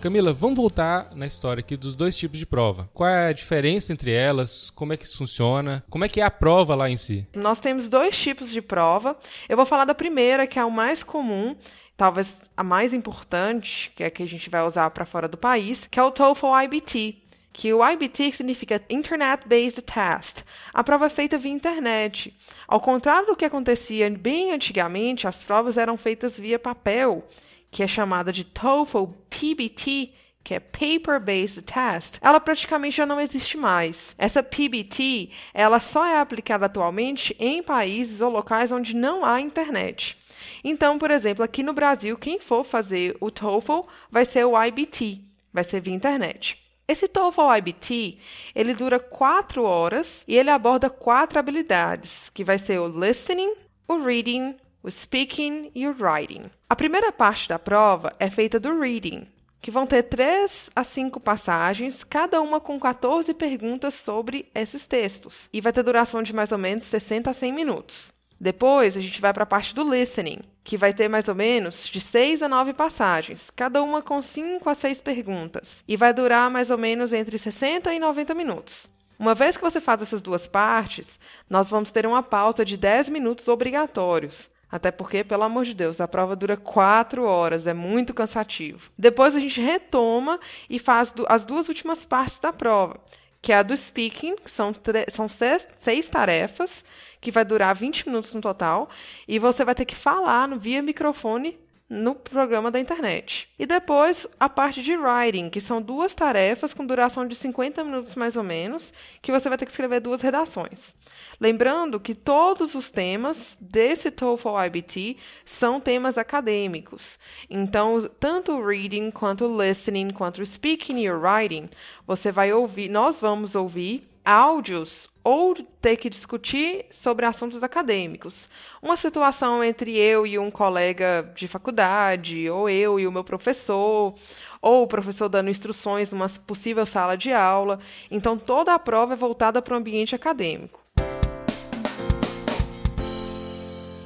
Camila, 0.00 0.32
vamos 0.32 0.56
voltar 0.56 1.14
na 1.14 1.26
história 1.26 1.60
aqui 1.60 1.76
dos 1.76 1.94
dois 1.94 2.16
tipos 2.16 2.38
de 2.38 2.46
prova. 2.46 2.88
Qual 2.94 3.06
é 3.06 3.28
a 3.28 3.32
diferença 3.34 3.92
entre 3.92 4.10
elas? 4.10 4.70
Como 4.70 4.94
é 4.94 4.96
que 4.96 5.04
isso 5.04 5.18
funciona? 5.18 5.84
Como 5.90 6.02
é 6.02 6.08
que 6.08 6.22
é 6.22 6.24
a 6.24 6.30
prova 6.30 6.74
lá 6.74 6.88
em 6.88 6.96
si? 6.96 7.28
Nós 7.34 7.60
temos 7.60 7.90
dois 7.90 8.18
tipos 8.18 8.50
de 8.50 8.62
prova. 8.62 9.14
Eu 9.46 9.58
vou 9.58 9.66
falar 9.66 9.84
da 9.84 9.94
primeira, 9.94 10.46
que 10.46 10.58
é 10.58 10.64
o 10.64 10.70
mais 10.70 11.02
comum, 11.02 11.54
talvez 11.98 12.26
a 12.56 12.64
mais 12.64 12.94
importante, 12.94 13.92
que 13.94 14.02
é 14.02 14.06
a 14.06 14.10
que 14.10 14.22
a 14.22 14.26
gente 14.26 14.48
vai 14.48 14.66
usar 14.66 14.88
para 14.88 15.04
fora 15.04 15.28
do 15.28 15.36
país, 15.36 15.86
que 15.86 16.00
é 16.00 16.02
o 16.02 16.10
TOEFL 16.10 16.46
IBT 16.64 17.16
que 17.52 17.74
o 17.74 17.84
IBT 17.84 18.30
significa 18.30 18.80
Internet 18.88 19.42
Based 19.46 19.82
Test. 19.82 20.44
A 20.72 20.84
prova 20.84 21.06
é 21.06 21.10
feita 21.10 21.36
via 21.36 21.50
internet. 21.50 22.32
Ao 22.66 22.80
contrário 22.80 23.26
do 23.26 23.34
que 23.34 23.44
acontecia 23.44 24.08
bem 24.08 24.52
antigamente, 24.52 25.26
as 25.26 25.36
provas 25.44 25.76
eram 25.76 25.96
feitas 25.96 26.38
via 26.38 26.60
papel 26.60 27.26
que 27.70 27.82
é 27.82 27.86
chamada 27.86 28.32
de 28.32 28.44
TOEFL 28.44 29.04
PBT, 29.28 30.12
que 30.42 30.54
é 30.54 30.60
Paper 30.60 31.20
Based 31.20 31.62
Test, 31.62 32.18
ela 32.20 32.40
praticamente 32.40 32.96
já 32.96 33.06
não 33.06 33.20
existe 33.20 33.56
mais. 33.56 34.14
Essa 34.16 34.42
PBT, 34.42 35.30
ela 35.52 35.80
só 35.80 36.04
é 36.06 36.18
aplicada 36.18 36.66
atualmente 36.66 37.36
em 37.38 37.62
países 37.62 38.20
ou 38.20 38.30
locais 38.30 38.72
onde 38.72 38.94
não 38.94 39.24
há 39.24 39.40
internet. 39.40 40.18
Então, 40.64 40.98
por 40.98 41.10
exemplo, 41.10 41.44
aqui 41.44 41.62
no 41.62 41.72
Brasil, 41.72 42.16
quem 42.16 42.40
for 42.40 42.64
fazer 42.64 43.16
o 43.20 43.30
TOEFL 43.30 43.82
vai 44.10 44.24
ser 44.24 44.44
o 44.44 44.60
IBT, 44.60 45.20
vai 45.52 45.64
ser 45.64 45.80
via 45.80 45.94
internet. 45.94 46.58
Esse 46.88 47.06
TOEFL 47.06 47.54
IBT, 47.58 48.18
ele 48.54 48.74
dura 48.74 48.98
quatro 48.98 49.62
horas 49.62 50.24
e 50.26 50.36
ele 50.36 50.50
aborda 50.50 50.90
quatro 50.90 51.38
habilidades, 51.38 52.30
que 52.30 52.42
vai 52.42 52.58
ser 52.58 52.80
o 52.80 52.88
listening, 52.88 53.54
o 53.86 54.02
reading, 54.02 54.56
o 54.82 54.90
speaking 54.90 55.70
e 55.74 55.86
o 55.86 55.94
writing. 55.98 56.50
A 56.68 56.76
primeira 56.76 57.12
parte 57.12 57.48
da 57.48 57.58
prova 57.58 58.14
é 58.18 58.30
feita 58.30 58.58
do 58.58 58.78
reading, 58.80 59.26
que 59.60 59.70
vão 59.70 59.86
ter 59.86 60.04
três 60.04 60.70
a 60.74 60.82
cinco 60.82 61.20
passagens, 61.20 62.02
cada 62.02 62.40
uma 62.40 62.60
com 62.60 62.78
14 62.80 63.34
perguntas 63.34 63.94
sobre 63.94 64.50
esses 64.54 64.86
textos, 64.86 65.48
e 65.52 65.60
vai 65.60 65.72
ter 65.72 65.82
duração 65.82 66.22
de 66.22 66.32
mais 66.32 66.50
ou 66.50 66.58
menos 66.58 66.84
60 66.84 67.30
a 67.30 67.34
100 67.34 67.52
minutos. 67.52 68.12
Depois, 68.40 68.96
a 68.96 69.00
gente 69.00 69.20
vai 69.20 69.34
para 69.34 69.42
a 69.42 69.46
parte 69.46 69.74
do 69.74 69.82
listening, 69.82 70.40
que 70.64 70.78
vai 70.78 70.94
ter 70.94 71.08
mais 71.08 71.28
ou 71.28 71.34
menos 71.34 71.86
de 71.86 72.00
6 72.00 72.42
a 72.42 72.48
9 72.48 72.72
passagens, 72.72 73.50
cada 73.54 73.82
uma 73.82 74.00
com 74.00 74.22
5 74.22 74.66
a 74.66 74.74
6 74.74 75.02
perguntas, 75.02 75.84
e 75.86 75.94
vai 75.94 76.14
durar 76.14 76.50
mais 76.50 76.70
ou 76.70 76.78
menos 76.78 77.12
entre 77.12 77.36
60 77.36 77.92
e 77.92 77.98
90 77.98 78.32
minutos. 78.32 78.88
Uma 79.18 79.34
vez 79.34 79.58
que 79.58 79.62
você 79.62 79.78
faz 79.78 80.00
essas 80.00 80.22
duas 80.22 80.46
partes, 80.46 81.20
nós 81.50 81.68
vamos 81.68 81.92
ter 81.92 82.06
uma 82.06 82.22
pausa 82.22 82.64
de 82.64 82.78
10 82.78 83.10
minutos 83.10 83.46
obrigatórios, 83.46 84.48
até 84.70 84.90
porque, 84.90 85.24
pelo 85.24 85.42
amor 85.42 85.64
de 85.64 85.74
Deus, 85.74 86.00
a 86.00 86.06
prova 86.06 86.36
dura 86.36 86.56
quatro 86.56 87.24
horas, 87.24 87.66
é 87.66 87.74
muito 87.74 88.14
cansativo. 88.14 88.90
Depois 88.96 89.34
a 89.34 89.40
gente 89.40 89.60
retoma 89.60 90.38
e 90.68 90.78
faz 90.78 91.12
as 91.28 91.44
duas 91.44 91.68
últimas 91.68 92.04
partes 92.04 92.38
da 92.38 92.52
prova, 92.52 93.00
que 93.42 93.52
é 93.52 93.56
a 93.56 93.62
do 93.62 93.76
speaking, 93.76 94.36
que 94.36 94.50
são, 94.50 94.72
são 95.08 95.28
seis, 95.28 95.66
seis 95.80 96.08
tarefas, 96.08 96.84
que 97.20 97.32
vai 97.32 97.44
durar 97.44 97.74
20 97.74 98.06
minutos 98.06 98.32
no 98.32 98.40
total, 98.40 98.88
e 99.26 99.38
você 99.38 99.64
vai 99.64 99.74
ter 99.74 99.84
que 99.84 99.96
falar 99.96 100.46
no 100.46 100.58
via 100.58 100.82
microfone 100.82 101.58
no 101.90 102.14
programa 102.14 102.70
da 102.70 102.78
internet. 102.78 103.48
E 103.58 103.66
depois 103.66 104.24
a 104.38 104.48
parte 104.48 104.80
de 104.80 104.96
writing, 104.96 105.50
que 105.50 105.60
são 105.60 105.82
duas 105.82 106.14
tarefas 106.14 106.72
com 106.72 106.86
duração 106.86 107.26
de 107.26 107.34
50 107.34 107.82
minutos 107.82 108.14
mais 108.14 108.36
ou 108.36 108.44
menos, 108.44 108.92
que 109.20 109.32
você 109.32 109.48
vai 109.48 109.58
ter 109.58 109.66
que 109.66 109.72
escrever 109.72 110.00
duas 110.00 110.20
redações. 110.20 110.94
Lembrando 111.40 112.00
que 112.00 112.14
todos 112.14 112.74
os 112.74 112.90
temas 112.90 113.56
desse 113.60 114.10
TOEFL 114.10 114.58
IBT 114.66 115.16
são 115.44 115.80
temas 115.80 116.18
acadêmicos. 116.18 117.18
Então, 117.48 118.08
tanto 118.18 118.52
o 118.52 118.66
reading, 118.66 119.10
quanto 119.10 119.46
o 119.46 119.62
listening, 119.62 120.10
quanto 120.10 120.42
o 120.42 120.46
speaking 120.46 120.98
e 120.98 121.10
o 121.10 121.18
writing, 121.18 121.68
você 122.06 122.30
vai 122.30 122.52
ouvir, 122.52 122.88
nós 122.88 123.20
vamos 123.20 123.54
ouvir 123.54 124.08
áudios 124.24 125.08
ou 125.22 125.54
ter 125.80 125.96
que 125.96 126.08
discutir 126.08 126.86
sobre 126.90 127.26
assuntos 127.26 127.62
acadêmicos. 127.62 128.48
Uma 128.80 128.96
situação 128.96 129.62
entre 129.62 129.96
eu 129.96 130.26
e 130.26 130.38
um 130.38 130.50
colega 130.50 131.30
de 131.34 131.46
faculdade, 131.46 132.48
ou 132.48 132.68
eu 132.68 132.98
e 132.98 133.06
o 133.06 133.12
meu 133.12 133.24
professor, 133.24 134.14
ou 134.62 134.82
o 134.82 134.86
professor 134.86 135.28
dando 135.28 135.50
instruções 135.50 136.10
numa 136.10 136.28
possível 136.28 136.86
sala 136.86 137.16
de 137.16 137.32
aula. 137.32 137.80
Então, 138.10 138.38
toda 138.38 138.74
a 138.74 138.78
prova 138.78 139.12
é 139.12 139.16
voltada 139.16 139.60
para 139.60 139.74
o 139.74 139.76
ambiente 139.76 140.14
acadêmico. 140.14 140.79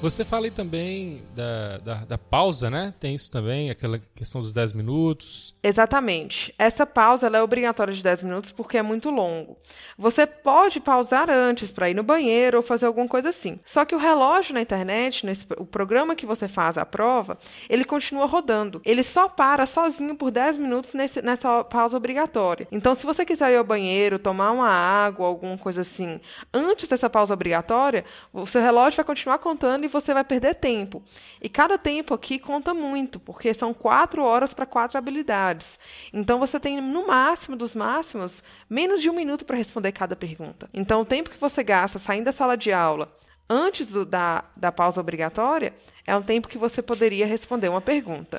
Você 0.04 0.22
fala 0.22 0.44
aí 0.44 0.50
também 0.50 1.22
da, 1.34 1.78
da, 1.78 1.94
da, 2.04 2.18
pausa, 2.18 2.68
né? 2.68 2.92
Tem 3.00 3.14
isso 3.14 3.30
também, 3.30 3.70
aquela 3.70 3.98
questão 4.14 4.42
dos 4.42 4.52
10 4.52 4.74
minutos. 4.74 5.56
Exatamente. 5.62 6.54
Essa 6.58 6.84
pausa 6.84 7.28
é 7.28 7.42
obrigatória 7.42 7.94
de 7.94 8.02
10 8.02 8.22
minutos 8.22 8.52
porque 8.52 8.76
é 8.76 8.82
muito 8.82 9.08
longo. 9.08 9.56
Você 9.96 10.26
pode 10.26 10.78
pausar 10.78 11.30
antes 11.30 11.70
para 11.70 11.88
ir 11.88 11.94
no 11.94 12.02
banheiro 12.02 12.58
ou 12.58 12.62
fazer 12.62 12.84
alguma 12.84 13.08
coisa 13.08 13.30
assim. 13.30 13.58
Só 13.64 13.86
que 13.86 13.94
o 13.94 13.98
relógio 13.98 14.52
na 14.52 14.60
internet, 14.60 15.24
nesse, 15.24 15.46
o 15.56 15.64
programa 15.64 16.14
que 16.14 16.26
você 16.26 16.48
faz 16.48 16.76
a 16.76 16.84
prova, 16.84 17.38
ele 17.66 17.86
continua 17.86 18.26
rodando. 18.26 18.82
Ele 18.84 19.02
só 19.02 19.26
para 19.26 19.64
sozinho 19.64 20.16
por 20.16 20.30
10 20.30 20.58
minutos 20.58 20.92
nesse, 20.92 21.22
nessa 21.22 21.64
pausa 21.64 21.96
obrigatória. 21.96 22.68
Então, 22.70 22.94
se 22.94 23.06
você 23.06 23.24
quiser 23.24 23.52
ir 23.52 23.56
ao 23.56 23.64
banheiro, 23.64 24.18
tomar 24.18 24.52
uma 24.52 24.68
água, 24.68 25.26
alguma 25.26 25.56
coisa 25.56 25.80
assim, 25.80 26.20
antes 26.52 26.88
dessa 26.88 27.08
pausa 27.08 27.32
obrigatória, 27.32 28.04
o 28.34 28.44
seu 28.44 28.60
relógio 28.60 28.98
vai 28.98 29.06
continuar 29.06 29.38
contando 29.38 29.86
e 29.86 29.93
você 29.94 30.12
vai 30.12 30.24
perder 30.24 30.56
tempo. 30.56 31.02
E 31.40 31.48
cada 31.48 31.78
tempo 31.78 32.12
aqui 32.12 32.38
conta 32.38 32.74
muito, 32.74 33.18
porque 33.18 33.54
são 33.54 33.72
quatro 33.72 34.22
horas 34.22 34.52
para 34.52 34.66
quatro 34.66 34.98
habilidades. 34.98 35.78
Então 36.12 36.38
você 36.38 36.60
tem, 36.60 36.80
no 36.80 37.06
máximo 37.06 37.56
dos 37.56 37.74
máximos, 37.74 38.42
menos 38.68 39.00
de 39.00 39.08
um 39.08 39.14
minuto 39.14 39.44
para 39.44 39.56
responder 39.56 39.92
cada 39.92 40.14
pergunta. 40.14 40.68
Então 40.74 41.00
o 41.00 41.04
tempo 41.04 41.30
que 41.30 41.40
você 41.40 41.62
gasta 41.62 41.98
saindo 41.98 42.24
da 42.24 42.32
sala 42.32 42.56
de 42.56 42.72
aula 42.72 43.16
antes 43.48 43.86
do, 43.88 44.04
da, 44.04 44.44
da 44.56 44.72
pausa 44.72 45.00
obrigatória 45.00 45.74
é 46.06 46.16
um 46.16 46.22
tempo 46.22 46.48
que 46.48 46.58
você 46.58 46.82
poderia 46.82 47.26
responder 47.26 47.68
uma 47.68 47.80
pergunta. 47.80 48.38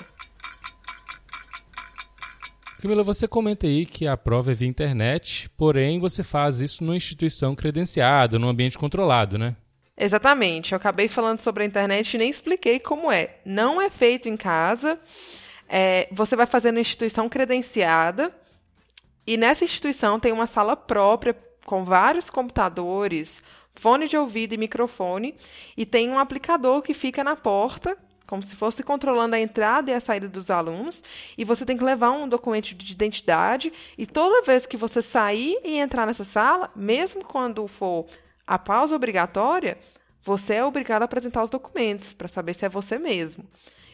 Camila, 2.82 3.02
você 3.02 3.28
comenta 3.28 3.66
aí 3.66 3.84
que 3.86 4.06
a 4.06 4.16
prova 4.16 4.52
é 4.52 4.54
via 4.54 4.68
internet, 4.68 5.50
porém 5.58 6.00
você 6.00 6.22
faz 6.24 6.62
isso 6.62 6.84
numa 6.84 6.96
instituição 6.96 7.56
credenciada, 7.56 8.38
num 8.38 8.48
ambiente 8.48 8.78
controlado, 8.78 9.40
né? 9.40 9.56
Exatamente. 9.98 10.74
Eu 10.74 10.78
acabei 10.78 11.08
falando 11.08 11.40
sobre 11.40 11.64
a 11.64 11.66
internet 11.66 12.14
e 12.14 12.18
nem 12.18 12.30
expliquei 12.30 12.80
como 12.80 13.12
é. 13.12 13.38
Não 13.46 13.82
é 13.82 13.90
feito 13.90 14.28
em 14.28 14.36
casa. 14.36 15.00
É, 15.68 16.08
você 16.12 16.36
vai 16.36 16.46
fazer 16.46 16.72
na 16.72 16.82
instituição 16.82 17.30
credenciada. 17.30 18.34
E 19.26 19.38
nessa 19.38 19.64
instituição 19.64 20.20
tem 20.20 20.32
uma 20.32 20.46
sala 20.46 20.76
própria 20.76 21.36
com 21.66 21.84
vários 21.84 22.30
computadores, 22.30 23.42
fone 23.74 24.08
de 24.08 24.16
ouvido 24.16 24.54
e 24.54 24.58
microfone, 24.58 25.36
e 25.76 25.86
tem 25.86 26.10
um 26.10 26.20
aplicador 26.20 26.84
que 26.84 26.94
fica 26.94 27.24
na 27.24 27.36
porta, 27.36 27.98
como 28.28 28.44
se 28.44 28.56
fosse 28.56 28.84
controlando 28.84 29.36
a 29.36 29.40
entrada 29.40 29.90
e 29.90 29.94
a 29.96 30.00
saída 30.00 30.30
dos 30.30 30.52
alunos, 30.52 31.02
e 31.36 31.44
você 31.44 31.66
tem 31.66 31.76
que 31.76 31.84
levar 31.84 32.12
um 32.12 32.30
documento 32.30 32.76
de 32.76 32.94
identidade, 32.94 33.74
e 33.98 34.06
toda 34.06 34.44
vez 34.44 34.68
que 34.68 34.78
você 34.78 35.02
sair 35.02 35.60
e 35.64 35.78
entrar 35.78 36.06
nessa 36.06 36.24
sala, 36.24 36.72
mesmo 36.76 37.24
quando 37.26 37.68
for 37.68 38.06
a 38.48 38.58
pausa 38.60 38.96
obrigatória, 38.96 39.78
você 40.24 40.56
é 40.56 40.66
obrigado 40.66 41.04
a 41.04 41.06
apresentar 41.06 41.44
os 41.44 41.50
documentos 41.50 42.14
para 42.14 42.28
saber 42.28 42.56
se 42.56 42.66
é 42.66 42.70
você 42.70 42.98
mesmo. 42.98 43.46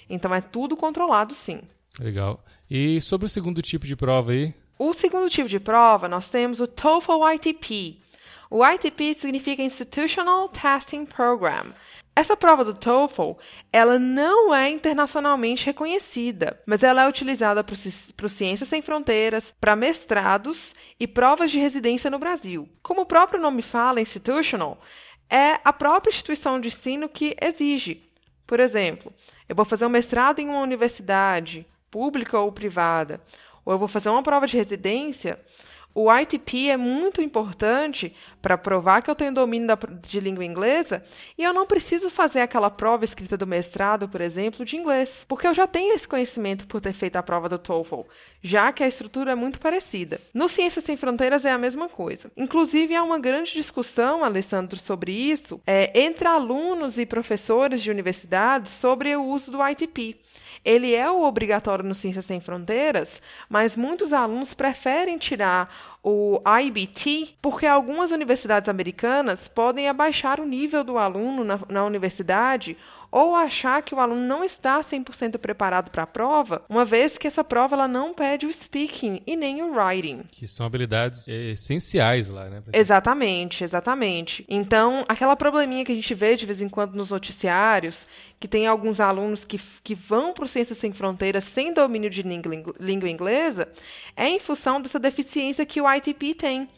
Então 0.09 0.33
é 0.33 0.41
tudo 0.41 0.77
controlado, 0.77 1.35
sim. 1.35 1.61
Legal. 1.99 2.43
E 2.69 3.01
sobre 3.01 3.25
o 3.25 3.29
segundo 3.29 3.61
tipo 3.61 3.85
de 3.85 3.95
prova 3.95 4.31
aí? 4.31 4.53
O 4.79 4.93
segundo 4.93 5.29
tipo 5.29 5.47
de 5.47 5.59
prova, 5.59 6.07
nós 6.07 6.27
temos 6.29 6.59
o 6.59 6.67
TOEFL 6.67 7.33
ITP. 7.35 7.99
O 8.49 8.65
ITP 8.65 9.13
significa 9.13 9.61
Institutional 9.61 10.49
Testing 10.49 11.05
Program. 11.05 11.73
Essa 12.13 12.35
prova 12.35 12.65
do 12.65 12.73
TOEFL, 12.73 13.31
ela 13.71 13.97
não 13.97 14.53
é 14.53 14.69
internacionalmente 14.69 15.65
reconhecida, 15.65 16.59
mas 16.65 16.83
ela 16.83 17.03
é 17.03 17.07
utilizada 17.07 17.63
para 17.63 18.29
Ciências 18.29 18.67
Sem 18.67 18.81
Fronteiras, 18.81 19.53
para 19.61 19.77
mestrados 19.77 20.75
e 20.99 21.07
provas 21.07 21.51
de 21.51 21.59
residência 21.59 22.09
no 22.09 22.19
Brasil. 22.19 22.67
Como 22.83 23.01
o 23.01 23.05
próprio 23.05 23.41
nome 23.41 23.61
fala, 23.61 24.01
institutional, 24.01 24.81
é 25.29 25.57
a 25.63 25.71
própria 25.71 26.11
instituição 26.11 26.59
de 26.59 26.67
ensino 26.67 27.07
que 27.07 27.35
exige. 27.41 28.03
Por 28.45 28.59
exemplo, 28.59 29.13
eu 29.47 29.55
vou 29.55 29.63
fazer 29.63 29.85
um 29.85 29.89
mestrado 29.89 30.39
em 30.39 30.49
uma 30.49 30.59
universidade, 30.59 31.65
pública 31.89 32.37
ou 32.37 32.51
privada, 32.51 33.21
ou 33.63 33.71
eu 33.71 33.79
vou 33.79 33.87
fazer 33.87 34.09
uma 34.09 34.21
prova 34.21 34.45
de 34.45 34.57
residência, 34.57 35.39
o 35.93 36.13
ITP 36.13 36.69
é 36.69 36.77
muito 36.77 37.21
importante 37.21 38.15
para 38.41 38.57
provar 38.57 39.01
que 39.01 39.09
eu 39.09 39.15
tenho 39.15 39.33
domínio 39.33 39.67
da, 39.67 39.77
de 40.01 40.19
língua 40.19 40.45
inglesa 40.45 41.03
e 41.37 41.43
eu 41.43 41.53
não 41.53 41.65
preciso 41.65 42.09
fazer 42.09 42.41
aquela 42.41 42.69
prova 42.69 43.03
escrita 43.03 43.37
do 43.37 43.45
mestrado, 43.45 44.07
por 44.07 44.21
exemplo, 44.21 44.65
de 44.65 44.75
inglês, 44.75 45.25
porque 45.27 45.45
eu 45.45 45.53
já 45.53 45.67
tenho 45.67 45.93
esse 45.93 46.07
conhecimento 46.07 46.65
por 46.65 46.81
ter 46.81 46.93
feito 46.93 47.17
a 47.17 47.23
prova 47.23 47.49
do 47.49 47.59
TOEFL, 47.59 48.01
já 48.41 48.71
que 48.71 48.83
a 48.83 48.87
estrutura 48.87 49.31
é 49.31 49.35
muito 49.35 49.59
parecida. 49.59 50.19
No 50.33 50.49
Ciências 50.49 50.85
Sem 50.85 50.97
Fronteiras 50.97 51.45
é 51.45 51.51
a 51.51 51.57
mesma 51.57 51.87
coisa. 51.87 52.31
Inclusive, 52.35 52.95
há 52.95 53.03
uma 53.03 53.19
grande 53.19 53.53
discussão, 53.53 54.23
Alessandro, 54.23 54.77
sobre 54.79 55.11
isso, 55.11 55.61
é, 55.67 56.01
entre 56.01 56.27
alunos 56.27 56.97
e 56.97 57.05
professores 57.05 57.81
de 57.81 57.91
universidades 57.91 58.71
sobre 58.73 59.15
o 59.15 59.23
uso 59.23 59.51
do 59.51 59.67
ITP. 59.67 60.19
Ele 60.63 60.93
é 60.93 61.09
o 61.09 61.23
obrigatório 61.23 61.83
no 61.83 61.95
Ciências 61.95 62.25
Sem 62.25 62.39
Fronteiras, 62.39 63.21
mas 63.49 63.75
muitos 63.75 64.13
alunos 64.13 64.53
preferem 64.53 65.17
tirar 65.17 65.97
o 66.03 66.41
IBT 66.63 67.35
porque 67.41 67.65
algumas 67.65 68.11
universidades 68.11 68.69
americanas 68.69 69.47
podem 69.47 69.89
abaixar 69.89 70.39
o 70.39 70.45
nível 70.45 70.83
do 70.83 70.97
aluno 70.97 71.43
na, 71.43 71.59
na 71.67 71.83
universidade 71.83 72.77
ou 73.11 73.35
achar 73.35 73.81
que 73.81 73.93
o 73.93 73.99
aluno 73.99 74.21
não 74.21 74.43
está 74.43 74.79
100% 74.79 75.37
preparado 75.37 75.91
para 75.91 76.03
a 76.03 76.07
prova, 76.07 76.63
uma 76.69 76.85
vez 76.85 77.17
que 77.17 77.27
essa 77.27 77.43
prova 77.43 77.75
ela 77.75 77.87
não 77.87 78.13
pede 78.13 78.45
o 78.45 78.53
speaking 78.53 79.21
e 79.27 79.35
nem 79.35 79.61
o 79.61 79.73
writing. 79.75 80.23
Que 80.31 80.47
são 80.47 80.65
habilidades 80.65 81.27
essenciais 81.27 82.29
lá, 82.29 82.49
né? 82.49 82.63
Exatamente, 82.71 83.63
exatamente. 83.63 84.45
Então, 84.47 85.03
aquela 85.09 85.35
probleminha 85.35 85.83
que 85.83 85.91
a 85.91 85.95
gente 85.95 86.13
vê 86.13 86.37
de 86.37 86.45
vez 86.45 86.61
em 86.61 86.69
quando 86.69 86.95
nos 86.95 87.09
noticiários, 87.09 88.07
que 88.39 88.47
tem 88.47 88.65
alguns 88.65 88.99
alunos 88.99 89.43
que, 89.43 89.59
que 89.83 89.93
vão 89.93 90.33
para 90.33 90.45
o 90.45 90.47
Ciências 90.47 90.77
Sem 90.77 90.93
Fronteiras 90.93 91.43
sem 91.43 91.73
domínio 91.73 92.09
de 92.09 92.21
língua, 92.21 92.73
língua 92.79 93.09
inglesa, 93.09 93.67
é 94.15 94.29
em 94.29 94.39
função 94.39 94.81
dessa 94.81 94.99
deficiência 94.99 95.65
que 95.65 95.81
o 95.81 95.93
ITP 95.93 96.33
tem. 96.33 96.69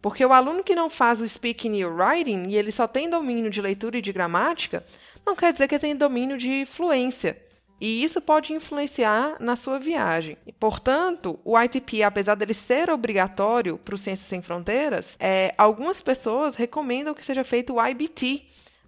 Porque 0.00 0.24
o 0.24 0.32
aluno 0.32 0.62
que 0.62 0.76
não 0.76 0.88
faz 0.88 1.20
o 1.20 1.28
speaking 1.28 1.74
e 1.76 1.84
o 1.84 1.92
writing, 1.92 2.48
e 2.48 2.56
ele 2.56 2.70
só 2.70 2.86
tem 2.86 3.10
domínio 3.10 3.50
de 3.50 3.60
leitura 3.60 3.98
e 3.98 4.02
de 4.02 4.12
gramática, 4.12 4.84
não 5.28 5.36
quer 5.36 5.52
dizer 5.52 5.68
que 5.68 5.78
tem 5.78 5.94
domínio 5.94 6.38
de 6.38 6.66
fluência. 6.66 7.36
E 7.80 8.02
isso 8.02 8.20
pode 8.20 8.52
influenciar 8.52 9.36
na 9.38 9.54
sua 9.54 9.78
viagem. 9.78 10.36
Portanto, 10.58 11.38
o 11.44 11.60
ITP, 11.60 12.02
apesar 12.02 12.34
dele 12.34 12.54
ser 12.54 12.90
obrigatório 12.90 13.78
para 13.78 13.94
o 13.94 13.98
Ciências 13.98 14.28
Sem 14.28 14.42
Fronteiras, 14.42 15.16
é, 15.20 15.54
algumas 15.56 16.00
pessoas 16.00 16.56
recomendam 16.56 17.14
que 17.14 17.24
seja 17.24 17.44
feito 17.44 17.74
o 17.74 17.86
IBT, 17.86 18.42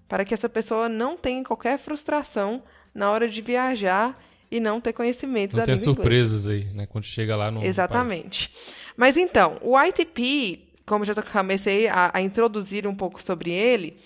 para 0.09 0.25
que 0.25 0.35
essa 0.35 0.49
pessoa 0.49 0.89
não 0.89 1.17
tenha 1.17 1.45
qualquer 1.45 1.79
frustração 1.79 2.65
na 2.93 3.13
hora 3.13 3.29
de 3.29 3.41
viajar 3.41 4.21
e 4.51 4.59
não 4.59 4.81
ter 4.81 4.93
conhecimento 4.93 5.57
não 5.57 5.63
da 5.63 5.73
língua 5.73 5.85
surpresas 5.85 6.49
aí, 6.49 6.65
né, 6.75 6.85
quando 6.87 7.05
chega 7.05 7.37
lá 7.37 7.53
no 7.53 7.65
Exatamente. 7.65 8.49
País. 8.49 8.75
Mas 8.97 9.17
então, 9.17 9.57
o 9.61 9.81
ITP, 9.81 10.67
como 10.85 11.05
já 11.05 11.15
comecei 11.15 11.87
a, 11.87 12.11
a 12.13 12.21
introduzir 12.21 12.89
um 12.89 12.95
pouco 12.97 13.23
sobre 13.23 13.53
ele, 13.53 13.97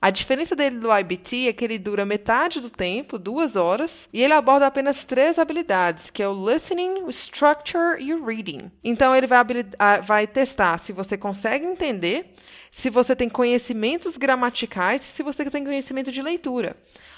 a 0.00 0.10
diferença 0.10 0.54
dele 0.54 0.78
do 0.78 0.94
IBT 0.94 1.48
é 1.48 1.52
que 1.52 1.64
ele 1.64 1.78
dura 1.78 2.04
metade 2.04 2.60
do 2.60 2.68
tempo, 2.68 3.18
duas 3.18 3.56
horas, 3.56 4.08
e 4.12 4.22
ele 4.22 4.34
aborda 4.34 4.66
apenas 4.66 5.04
três 5.04 5.38
habilidades, 5.38 6.10
que 6.10 6.22
é 6.22 6.28
o 6.28 6.50
listening, 6.50 7.04
o 7.04 7.10
structure 7.10 8.02
e 8.02 8.12
o 8.12 8.24
reading. 8.24 8.70
Então 8.82 9.16
ele 9.16 9.26
vai, 9.26 9.42
vai 10.02 10.26
testar 10.26 10.78
se 10.78 10.92
você 10.92 11.16
consegue 11.16 11.64
entender, 11.64 12.34
se 12.70 12.90
você 12.90 13.16
tem 13.16 13.28
conhecimentos 13.28 14.16
gramaticais 14.18 15.02
e 15.02 15.10
se 15.10 15.22
você 15.22 15.48
tem 15.50 15.64
conhecimento 15.64 16.12
de 16.12 16.20
leitura. 16.20 16.76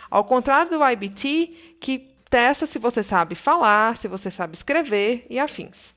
Ao 0.08 0.22
contrário 0.22 0.70
do 0.70 0.88
IBT, 0.88 1.76
que 1.80 2.14
testa 2.30 2.66
se 2.66 2.78
você 2.78 3.02
sabe 3.02 3.34
falar, 3.34 3.96
se 3.96 4.06
você 4.06 4.30
sabe 4.30 4.54
escrever 4.54 5.26
e 5.28 5.38
afins. 5.38 5.96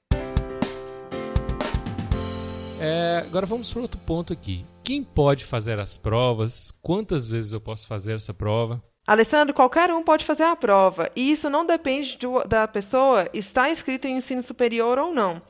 É, 2.82 3.24
agora 3.28 3.46
vamos 3.46 3.74
para 3.74 3.82
outro 3.82 4.00
ponto 4.00 4.32
aqui. 4.32 4.66
Quem 4.84 5.04
pode 5.04 5.44
fazer 5.44 5.78
as 5.80 5.98
provas? 5.98 6.72
Quantas 6.82 7.30
vezes 7.30 7.52
eu 7.52 7.60
posso 7.60 7.86
fazer 7.86 8.14
essa 8.14 8.34
prova? 8.34 8.82
Alessandro, 9.06 9.54
qualquer 9.54 9.92
um 9.92 10.02
pode 10.02 10.24
fazer 10.24 10.44
a 10.44 10.56
prova, 10.56 11.12
e 11.16 11.32
isso 11.32 11.50
não 11.50 11.66
depende 11.66 12.18
do, 12.18 12.44
da 12.44 12.68
pessoa 12.68 13.28
estar 13.34 13.70
inscrito 13.70 14.08
em 14.08 14.18
ensino 14.18 14.44
superior 14.44 14.98
ou 14.98 15.14
não. 15.14 15.42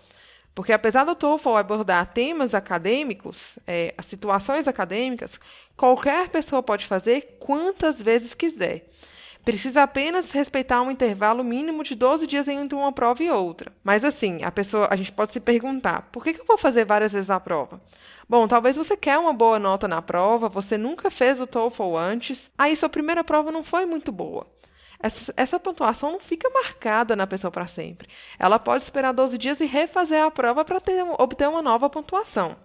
Porque 0.56 0.74
apesar 0.74 1.04
do 1.04 1.14
TOEFL 1.14 1.58
abordar 1.58 2.08
temas 2.08 2.56
acadêmicos, 2.56 3.60
é, 3.68 3.94
situações 4.02 4.68
acadêmicas, 4.68 5.40
qualquer 5.78 6.30
pessoa 6.30 6.64
pode 6.64 6.88
fazer 6.88 7.38
quantas 7.40 8.02
vezes 8.02 8.34
quiser. 8.34 8.90
Precisa 9.44 9.84
apenas 9.84 10.32
respeitar 10.32 10.82
um 10.82 10.92
intervalo 10.92 11.44
mínimo 11.44 11.84
de 11.84 11.96
12 11.96 12.28
dias 12.28 12.48
entre 12.48 12.76
uma 12.76 12.92
prova 12.92 13.24
e 13.24 13.32
outra. 13.32 13.72
Mas 13.84 14.04
assim, 14.04 14.44
a 14.44 14.52
pessoa, 14.52 14.88
a 14.92 14.96
gente 14.96 15.12
pode 15.12 15.32
se 15.32 15.40
perguntar: 15.40 16.10
por 16.12 16.24
que, 16.24 16.34
que 16.34 16.42
eu 16.42 16.46
vou 16.46 16.58
fazer 16.58 16.86
várias 16.86 17.14
vezes 17.14 17.30
a 17.30 17.40
prova? 17.40 17.80
Bom, 18.28 18.48
talvez 18.48 18.76
você 18.76 18.96
quer 18.96 19.18
uma 19.18 19.34
boa 19.34 19.58
nota 19.58 19.88
na 19.88 20.02
prova, 20.02 20.48
você 20.48 20.78
nunca 20.78 21.10
fez 21.10 21.42
o 21.42 21.48
TOEFL 21.48 21.98
antes, 21.98 22.52
aí 22.56 22.76
sua 22.76 22.88
primeira 22.88 23.24
prova 23.24 23.52
não 23.52 23.64
foi 23.64 23.88
muito 23.88 24.12
boa. 24.12 24.46
Essa, 25.02 25.34
essa 25.36 25.60
pontuação 25.60 26.12
não 26.12 26.20
fica 26.20 26.50
marcada 26.50 27.16
na 27.16 27.26
pessoa 27.26 27.50
para 27.50 27.66
sempre. 27.66 28.08
Ela 28.38 28.60
pode 28.60 28.84
esperar 28.84 29.14
12 29.14 29.38
dias 29.38 29.60
e 29.62 29.66
refazer 29.66 30.24
a 30.24 30.30
prova 30.30 30.64
para 30.66 30.80
obter 31.18 31.48
uma 31.50 31.62
nova 31.62 31.90
pontuação. 31.90 32.56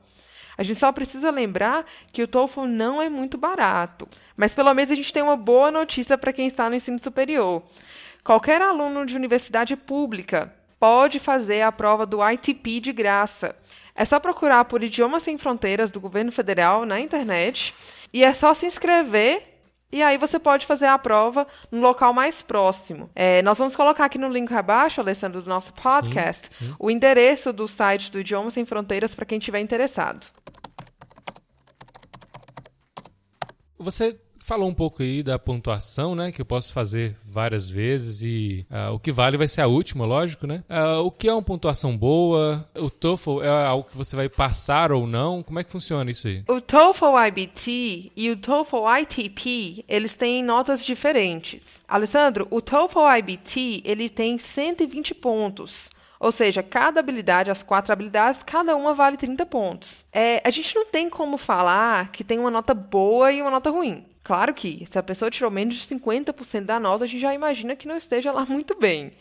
A 0.57 0.63
gente 0.63 0.79
só 0.79 0.93
precisa 0.93 1.31
lembrar 1.31 1.85
que 2.13 2.23
o 2.23 2.29
TOEFL 2.29 2.65
não 2.65 3.03
é 3.03 3.09
muito 3.09 3.37
barato, 3.37 4.09
mas 4.37 4.53
pelo 4.53 4.73
menos 4.73 4.91
a 4.91 4.95
gente 4.95 5.13
tem 5.13 5.23
uma 5.23 5.37
boa 5.37 5.71
notícia 5.71 6.17
para 6.17 6.33
quem 6.33 6.47
está 6.47 6.69
no 6.69 6.77
ensino 6.77 6.99
superior. 6.99 7.63
Qualquer 8.23 8.63
aluno 8.63 9.05
de 9.05 9.17
universidade 9.17 9.77
pública 9.77 10.55
pode 10.81 11.19
fazer 11.19 11.63
a 11.63 11.73
prova 11.73 12.07
do 12.07 12.19
ITP 12.27 12.81
de 12.81 12.93
graça. 12.93 13.55
É 13.95 14.05
só 14.05 14.19
procurar 14.19 14.65
por 14.65 14.83
Idiomas 14.83 15.23
Sem 15.23 15.39
Fronteiras 15.39 15.91
do 15.91 16.01
governo 16.01 16.33
federal 16.33 16.85
na 16.85 17.01
internet 17.01 17.75
e 18.13 18.25
é 18.25 18.33
só 18.35 18.53
se 18.55 18.67
inscrever 18.67 19.55
e 19.95 20.03
aí 20.03 20.19
você 20.19 20.41
pode 20.41 20.67
fazer 20.67 20.87
a 20.87 20.99
prova 20.99 21.47
no 21.71 21.81
local 21.81 22.13
mais 22.13 22.43
próximo. 22.43 23.09
É, 23.15 23.41
nós 23.43 23.57
vamos 23.57 23.77
colocar 23.77 24.05
aqui 24.05 24.19
no 24.19 24.29
link 24.29 24.53
abaixo, 24.53 25.01
Alessandro, 25.01 25.41
do 25.41 25.49
nosso 25.49 25.73
podcast, 25.73 26.49
sim, 26.51 26.67
sim. 26.67 26.75
o 26.81 26.91
endereço 26.91 27.53
do 27.53 27.69
site 27.69 28.11
do 28.11 28.19
Idiomas 28.19 28.55
Sem 28.55 28.65
Fronteiras 28.65 29.15
para 29.15 29.25
quem 29.25 29.39
estiver 29.39 29.61
interessado. 29.61 30.27
Você 33.79 34.17
falou 34.45 34.69
um 34.69 34.75
pouco 34.75 35.03
aí 35.03 35.23
da 35.23 35.39
pontuação, 35.39 36.15
né? 36.15 36.31
Que 36.31 36.43
eu 36.43 36.45
posso 36.45 36.73
fazer 36.73 37.17
várias 37.25 37.71
vezes 37.71 38.23
e 38.23 38.67
uh, 38.71 38.93
o 38.93 38.99
que 38.99 39.11
vale 39.11 39.39
vai 39.39 39.49
ser 39.49 39.63
a 39.63 39.67
última, 39.67 40.05
lógico, 40.05 40.47
né? 40.47 40.63
Uh, 40.69 41.01
o 41.01 41.11
que 41.11 41.29
é 41.29 41.33
uma 41.33 41.43
pontuação 41.43 41.97
boa? 41.97 42.69
O 42.75 42.91
TOEFL 42.91 43.43
é 43.43 43.49
algo 43.49 43.89
que 43.89 43.97
você 43.97 44.15
vai 44.15 44.29
passar 44.29 44.93
ou 44.93 45.07
não? 45.07 45.43
Como 45.43 45.59
é 45.59 45.65
que 45.65 45.71
funciona 45.71 46.11
isso 46.11 46.29
aí? 46.29 46.45
O 46.47 46.61
TOEFL 46.61 47.19
IBT 47.29 48.13
e 48.15 48.31
o 48.31 48.37
TOEFL 48.37 48.87
ITP, 49.01 49.85
eles 49.89 50.15
têm 50.15 50.45
notas 50.45 50.85
diferentes. 50.85 51.63
Alessandro, 51.89 52.47
o 52.51 52.61
TOEFL 52.61 53.09
IBT, 53.19 53.83
ele 53.85 54.11
tem 54.11 54.37
120 54.37 55.15
pontos. 55.15 55.89
Ou 56.25 56.33
seja, 56.33 56.63
cada 56.63 57.01
habilidade, 57.01 57.51
as 57.51 57.63
quatro 57.63 57.93
habilidades, 57.93 58.43
cada 58.43 58.75
uma 58.75 58.95
vale 58.95 59.19
30 59.19 59.45
pontos. 59.45 60.07
É, 60.11 60.41
a 60.43 60.49
gente 60.49 60.75
não 60.75 60.87
tem 60.87 61.11
como 61.11 61.37
falar 61.37 62.11
que 62.13 62.25
tem 62.25 62.39
uma 62.39 62.51
nota 62.51 62.73
boa 62.73 63.31
e 63.31 63.43
uma 63.43 63.51
nota 63.51 63.69
ruim. 63.69 64.07
Claro 64.23 64.55
que, 64.55 64.87
se 64.91 64.99
a 64.99 65.03
pessoa 65.03 65.31
tirou 65.31 65.51
menos 65.51 65.77
de 65.77 65.87
50% 65.87 66.65
da 66.65 66.81
nota, 66.81 67.05
a 67.05 67.07
gente 67.07 67.21
já 67.21 67.35
imagina 67.35 67.77
que 67.77 67.87
não 67.87 67.95
esteja 67.95 68.33
lá 68.33 68.47
muito 68.47 68.75
bem. 68.75 69.13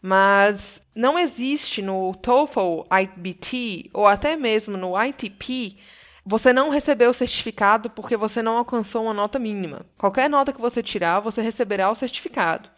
Mas 0.00 0.80
não 0.94 1.18
existe 1.18 1.82
no 1.82 2.14
TOEFL, 2.14 2.84
IBT 3.02 3.90
ou 3.92 4.06
até 4.06 4.34
mesmo 4.34 4.78
no 4.78 4.98
ITP 4.98 5.76
você 6.24 6.54
não 6.54 6.70
recebeu 6.70 7.10
o 7.10 7.14
certificado 7.14 7.90
porque 7.90 8.16
você 8.16 8.40
não 8.40 8.56
alcançou 8.56 9.02
uma 9.02 9.12
nota 9.12 9.38
mínima. 9.38 9.84
Qualquer 9.98 10.30
nota 10.30 10.54
que 10.54 10.60
você 10.60 10.82
tirar, 10.82 11.20
você 11.20 11.42
receberá 11.42 11.90
o 11.90 11.94
certificado. 11.94 12.70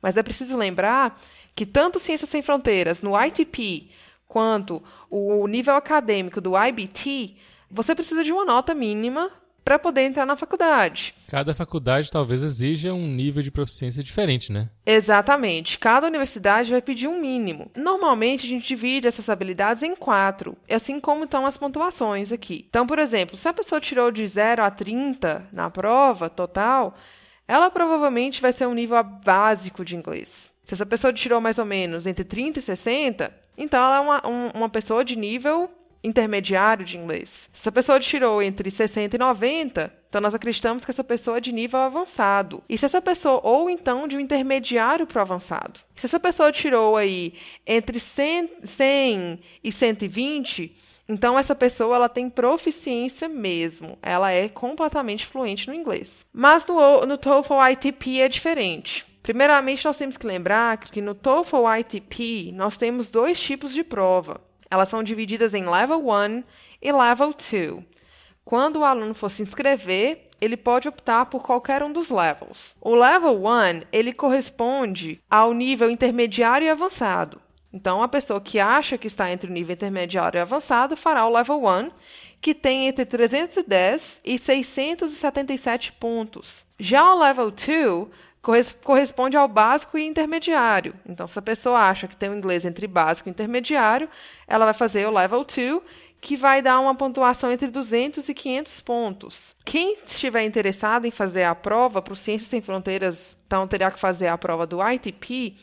Mas 0.00 0.16
é 0.16 0.22
preciso 0.22 0.56
lembrar 0.56 1.20
que 1.58 1.66
tanto 1.66 1.98
Ciências 1.98 2.30
Sem 2.30 2.40
Fronteiras 2.40 3.02
no 3.02 3.20
ITP 3.20 3.90
quanto 4.28 4.80
o 5.10 5.44
nível 5.48 5.74
acadêmico 5.74 6.40
do 6.40 6.56
IBT, 6.56 7.34
você 7.68 7.96
precisa 7.96 8.22
de 8.22 8.30
uma 8.30 8.44
nota 8.44 8.72
mínima 8.72 9.28
para 9.64 9.76
poder 9.76 10.02
entrar 10.02 10.24
na 10.24 10.36
faculdade. 10.36 11.12
Cada 11.28 11.52
faculdade 11.52 12.12
talvez 12.12 12.44
exija 12.44 12.94
um 12.94 13.08
nível 13.08 13.42
de 13.42 13.50
proficiência 13.50 14.04
diferente, 14.04 14.52
né? 14.52 14.70
Exatamente. 14.86 15.80
Cada 15.80 16.06
universidade 16.06 16.70
vai 16.70 16.80
pedir 16.80 17.08
um 17.08 17.20
mínimo. 17.20 17.68
Normalmente 17.74 18.46
a 18.46 18.48
gente 18.48 18.68
divide 18.68 19.08
essas 19.08 19.28
habilidades 19.28 19.82
em 19.82 19.96
quatro, 19.96 20.56
assim 20.70 21.00
como 21.00 21.24
estão 21.24 21.44
as 21.44 21.56
pontuações 21.56 22.30
aqui. 22.30 22.66
Então, 22.68 22.86
por 22.86 23.00
exemplo, 23.00 23.36
se 23.36 23.48
a 23.48 23.52
pessoa 23.52 23.80
tirou 23.80 24.12
de 24.12 24.24
0 24.24 24.62
a 24.62 24.70
30 24.70 25.48
na 25.52 25.68
prova 25.68 26.30
total, 26.30 26.94
ela 27.48 27.68
provavelmente 27.68 28.40
vai 28.40 28.52
ser 28.52 28.68
um 28.68 28.74
nível 28.74 29.02
básico 29.02 29.84
de 29.84 29.96
inglês. 29.96 30.47
Se 30.68 30.74
essa 30.74 30.84
pessoa 30.84 31.14
tirou 31.14 31.40
mais 31.40 31.58
ou 31.58 31.64
menos 31.64 32.06
entre 32.06 32.22
30 32.24 32.58
e 32.58 32.62
60, 32.62 33.34
então 33.56 33.82
ela 33.82 33.96
é 33.96 34.00
uma, 34.00 34.28
um, 34.28 34.48
uma 34.54 34.68
pessoa 34.68 35.02
de 35.02 35.16
nível 35.16 35.70
intermediário 36.04 36.84
de 36.84 36.98
inglês. 36.98 37.30
Se 37.54 37.62
essa 37.62 37.72
pessoa 37.72 37.98
tirou 37.98 38.42
entre 38.42 38.70
60 38.70 39.16
e 39.16 39.18
90, 39.18 39.90
então 40.10 40.20
nós 40.20 40.34
acreditamos 40.34 40.84
que 40.84 40.90
essa 40.90 41.02
pessoa 41.02 41.38
é 41.38 41.40
de 41.40 41.52
nível 41.52 41.80
avançado. 41.80 42.62
E 42.68 42.76
se 42.76 42.84
essa 42.84 43.00
pessoa, 43.00 43.40
ou 43.42 43.70
então 43.70 44.06
de 44.06 44.18
um 44.18 44.20
intermediário 44.20 45.06
para 45.06 45.20
o 45.20 45.22
avançado. 45.22 45.80
Se 45.96 46.04
essa 46.04 46.20
pessoa 46.20 46.52
tirou 46.52 46.98
aí 46.98 47.32
entre 47.66 47.98
100, 47.98 48.50
100 48.62 49.40
e 49.64 49.72
120, 49.72 50.76
então 51.08 51.38
essa 51.38 51.54
pessoa 51.54 51.96
ela 51.96 52.10
tem 52.10 52.28
proficiência 52.28 53.26
mesmo. 53.26 53.98
Ela 54.02 54.32
é 54.32 54.50
completamente 54.50 55.24
fluente 55.24 55.66
no 55.66 55.72
inglês. 55.72 56.12
Mas 56.30 56.66
no, 56.66 57.06
no 57.06 57.16
TOEFL 57.16 57.54
ITP 57.72 58.20
é 58.20 58.28
diferente. 58.28 59.06
Primeiramente, 59.28 59.84
nós 59.84 59.98
temos 59.98 60.16
que 60.16 60.26
lembrar 60.26 60.78
que 60.78 61.02
no 61.02 61.14
TOEFL 61.14 61.68
ITP 61.80 62.50
nós 62.54 62.78
temos 62.78 63.10
dois 63.10 63.38
tipos 63.38 63.74
de 63.74 63.84
prova. 63.84 64.40
Elas 64.70 64.88
são 64.88 65.02
divididas 65.02 65.52
em 65.52 65.68
Level 65.68 66.08
1 66.08 66.44
e 66.80 66.90
Level 66.90 67.34
2. 67.34 67.84
Quando 68.42 68.76
o 68.76 68.84
aluno 68.84 69.14
for 69.14 69.30
se 69.30 69.42
inscrever, 69.42 70.30
ele 70.40 70.56
pode 70.56 70.88
optar 70.88 71.26
por 71.26 71.42
qualquer 71.42 71.82
um 71.82 71.92
dos 71.92 72.08
levels. 72.08 72.74
O 72.80 72.94
Level 72.94 73.44
1, 73.44 73.82
ele 73.92 74.14
corresponde 74.14 75.20
ao 75.28 75.52
nível 75.52 75.90
intermediário 75.90 76.64
e 76.64 76.70
avançado. 76.70 77.38
Então, 77.70 78.02
a 78.02 78.08
pessoa 78.08 78.40
que 78.40 78.58
acha 78.58 78.96
que 78.96 79.08
está 79.08 79.30
entre 79.30 79.50
o 79.50 79.52
nível 79.52 79.74
intermediário 79.74 80.38
e 80.38 80.40
avançado 80.40 80.96
fará 80.96 81.26
o 81.26 81.36
Level 81.36 81.66
1, 81.66 81.90
que 82.40 82.54
tem 82.54 82.88
entre 82.88 83.04
310 83.04 84.22
e 84.24 84.38
677 84.38 85.92
pontos. 85.92 86.64
Já 86.80 87.12
o 87.12 87.18
Level 87.18 87.50
2 87.50 88.08
corresponde 88.40 89.36
ao 89.36 89.48
básico 89.48 89.98
e 89.98 90.06
intermediário. 90.06 90.94
Então, 91.06 91.26
se 91.26 91.38
a 91.38 91.42
pessoa 91.42 91.80
acha 91.80 92.08
que 92.08 92.16
tem 92.16 92.30
o 92.30 92.34
inglês 92.34 92.64
entre 92.64 92.86
básico 92.86 93.28
e 93.28 93.30
intermediário, 93.30 94.08
ela 94.46 94.64
vai 94.64 94.74
fazer 94.74 95.06
o 95.06 95.10
Level 95.10 95.44
2, 95.44 95.82
que 96.20 96.36
vai 96.36 96.62
dar 96.62 96.80
uma 96.80 96.94
pontuação 96.94 97.52
entre 97.52 97.68
200 97.68 98.28
e 98.28 98.34
500 98.34 98.80
pontos. 98.80 99.54
Quem 99.64 99.96
estiver 100.04 100.44
interessado 100.44 101.04
em 101.04 101.10
fazer 101.10 101.44
a 101.44 101.54
prova 101.54 102.02
para 102.02 102.12
o 102.12 102.16
Ciências 102.16 102.50
Sem 102.50 102.60
Fronteiras, 102.60 103.36
então 103.46 103.66
terá 103.68 103.90
que 103.90 104.00
fazer 104.00 104.28
a 104.28 104.38
prova 104.38 104.66
do 104.66 104.78
ITP, 104.82 105.54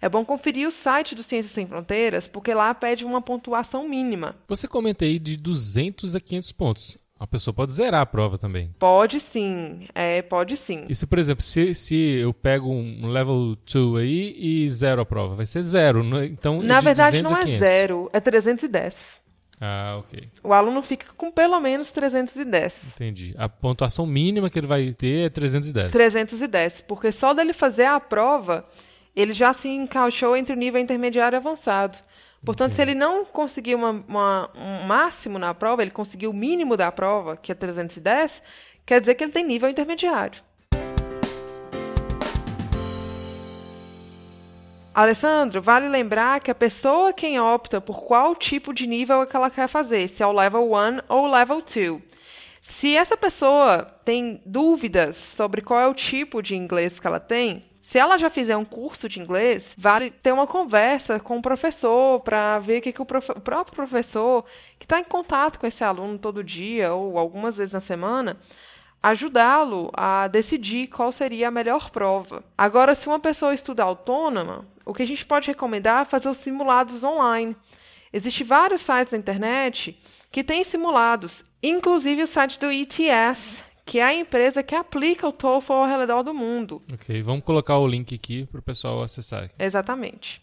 é 0.00 0.08
bom 0.08 0.24
conferir 0.24 0.68
o 0.68 0.70
site 0.70 1.14
do 1.14 1.22
Ciências 1.22 1.54
Sem 1.54 1.66
Fronteiras, 1.66 2.28
porque 2.28 2.52
lá 2.52 2.72
pede 2.74 3.04
uma 3.04 3.20
pontuação 3.22 3.88
mínima. 3.88 4.36
Você 4.46 4.68
comenta 4.68 5.04
aí 5.04 5.18
de 5.18 5.36
200 5.36 6.14
a 6.14 6.20
500 6.20 6.52
pontos. 6.52 7.05
A 7.18 7.26
pessoa 7.26 7.54
pode 7.54 7.72
zerar 7.72 8.02
a 8.02 8.06
prova 8.06 8.36
também. 8.36 8.74
Pode 8.78 9.20
sim, 9.20 9.86
é, 9.94 10.20
pode 10.20 10.56
sim. 10.56 10.84
E 10.86 10.94
se, 10.94 11.06
por 11.06 11.18
exemplo, 11.18 11.42
se, 11.42 11.74
se 11.74 11.96
eu 11.96 12.34
pego 12.34 12.70
um 12.70 13.08
level 13.08 13.56
2 13.72 14.02
aí 14.02 14.36
e 14.38 14.68
zero 14.68 15.00
a 15.00 15.06
prova, 15.06 15.34
vai 15.34 15.46
ser 15.46 15.62
zero. 15.62 16.04
Né? 16.04 16.26
Então, 16.26 16.62
Na 16.62 16.78
verdade, 16.78 17.22
não 17.22 17.34
é 17.34 17.58
zero, 17.58 18.10
é 18.12 18.20
310. 18.20 18.94
Ah, 19.58 19.96
ok. 19.98 20.28
O 20.44 20.52
aluno 20.52 20.82
fica 20.82 21.06
com 21.16 21.30
pelo 21.30 21.58
menos 21.58 21.90
310. 21.90 22.74
Entendi. 22.94 23.34
A 23.38 23.48
pontuação 23.48 24.04
mínima 24.04 24.50
que 24.50 24.58
ele 24.58 24.66
vai 24.66 24.92
ter 24.92 25.26
é 25.26 25.28
310. 25.30 25.90
310, 25.92 26.82
porque 26.82 27.10
só 27.10 27.32
dele 27.32 27.54
fazer 27.54 27.86
a 27.86 27.98
prova, 27.98 28.68
ele 29.14 29.32
já 29.32 29.54
se 29.54 29.68
encaixou 29.68 30.36
entre 30.36 30.54
o 30.54 30.58
nível 30.58 30.80
intermediário 30.80 31.36
e 31.36 31.38
avançado. 31.38 31.96
Portanto, 32.44 32.72
Entendi. 32.72 32.76
se 32.76 32.82
ele 32.82 32.94
não 32.94 33.24
conseguir 33.24 33.74
uma, 33.74 33.90
uma, 34.06 34.50
um 34.54 34.86
máximo 34.86 35.38
na 35.38 35.52
prova, 35.54 35.82
ele 35.82 35.90
conseguiu 35.90 36.30
o 36.30 36.34
mínimo 36.34 36.76
da 36.76 36.92
prova, 36.92 37.36
que 37.36 37.50
é 37.50 37.54
310, 37.54 38.42
quer 38.84 39.00
dizer 39.00 39.14
que 39.14 39.24
ele 39.24 39.32
tem 39.32 39.44
nível 39.44 39.68
intermediário. 39.68 40.42
Alessandro, 44.96 45.60
vale 45.60 45.88
lembrar 45.88 46.40
que 46.40 46.50
a 46.50 46.54
pessoa 46.54 47.12
quem 47.12 47.38
opta 47.38 47.82
por 47.82 48.02
qual 48.02 48.34
tipo 48.34 48.72
de 48.72 48.86
nível 48.86 49.20
é 49.20 49.26
que 49.26 49.36
ela 49.36 49.50
quer 49.50 49.68
fazer, 49.68 50.08
se 50.08 50.22
é 50.22 50.26
o 50.26 50.32
level 50.32 50.72
1 50.72 51.00
ou 51.06 51.24
o 51.24 51.30
level 51.30 51.60
2. 51.60 52.00
Se 52.62 52.96
essa 52.96 53.14
pessoa 53.14 53.82
tem 54.04 54.40
dúvidas 54.46 55.16
sobre 55.36 55.60
qual 55.60 55.80
é 55.80 55.86
o 55.86 55.92
tipo 55.92 56.42
de 56.42 56.56
inglês 56.56 56.98
que 56.98 57.06
ela 57.06 57.20
tem, 57.20 57.64
se 57.88 57.98
ela 57.98 58.18
já 58.18 58.28
fizer 58.28 58.56
um 58.56 58.64
curso 58.64 59.08
de 59.08 59.20
inglês, 59.20 59.72
vale 59.78 60.10
ter 60.10 60.32
uma 60.32 60.46
conversa 60.46 61.20
com 61.20 61.38
o 61.38 61.42
professor 61.42 62.18
para 62.20 62.58
ver 62.58 62.78
o 62.78 62.82
que, 62.82 62.92
que 62.92 63.00
o, 63.00 63.06
prof... 63.06 63.30
o, 63.30 63.40
próprio 63.40 63.76
professor, 63.76 64.44
que 64.76 64.84
está 64.84 64.98
em 64.98 65.04
contato 65.04 65.60
com 65.60 65.68
esse 65.68 65.84
aluno 65.84 66.18
todo 66.18 66.42
dia 66.42 66.92
ou 66.92 67.16
algumas 67.16 67.56
vezes 67.58 67.72
na 67.72 67.80
semana, 67.80 68.38
ajudá-lo 69.00 69.88
a 69.94 70.26
decidir 70.26 70.88
qual 70.88 71.12
seria 71.12 71.46
a 71.46 71.50
melhor 71.52 71.90
prova. 71.90 72.42
Agora, 72.58 72.92
se 72.92 73.06
uma 73.06 73.20
pessoa 73.20 73.54
estuda 73.54 73.84
autônoma, 73.84 74.66
o 74.84 74.92
que 74.92 75.04
a 75.04 75.06
gente 75.06 75.24
pode 75.24 75.46
recomendar 75.46 76.02
é 76.02 76.06
fazer 76.06 76.28
os 76.28 76.38
simulados 76.38 77.04
online. 77.04 77.54
Existem 78.12 78.44
vários 78.44 78.80
sites 78.80 79.12
na 79.12 79.18
internet 79.18 79.96
que 80.32 80.42
têm 80.42 80.64
simulados, 80.64 81.44
inclusive 81.62 82.24
o 82.24 82.26
site 82.26 82.58
do 82.58 82.72
ETS, 82.72 83.62
que 83.86 84.00
é 84.00 84.02
a 84.02 84.12
empresa 84.12 84.64
que 84.64 84.74
aplica 84.74 85.28
o 85.28 85.32
TOEFL 85.32 85.72
ao 85.72 85.86
redor 85.86 86.22
do 86.24 86.34
mundo. 86.34 86.82
Ok, 86.92 87.22
vamos 87.22 87.44
colocar 87.44 87.78
o 87.78 87.86
link 87.86 88.12
aqui 88.12 88.44
para 88.46 88.58
o 88.58 88.62
pessoal 88.62 89.00
acessar. 89.00 89.48
Exatamente. 89.56 90.42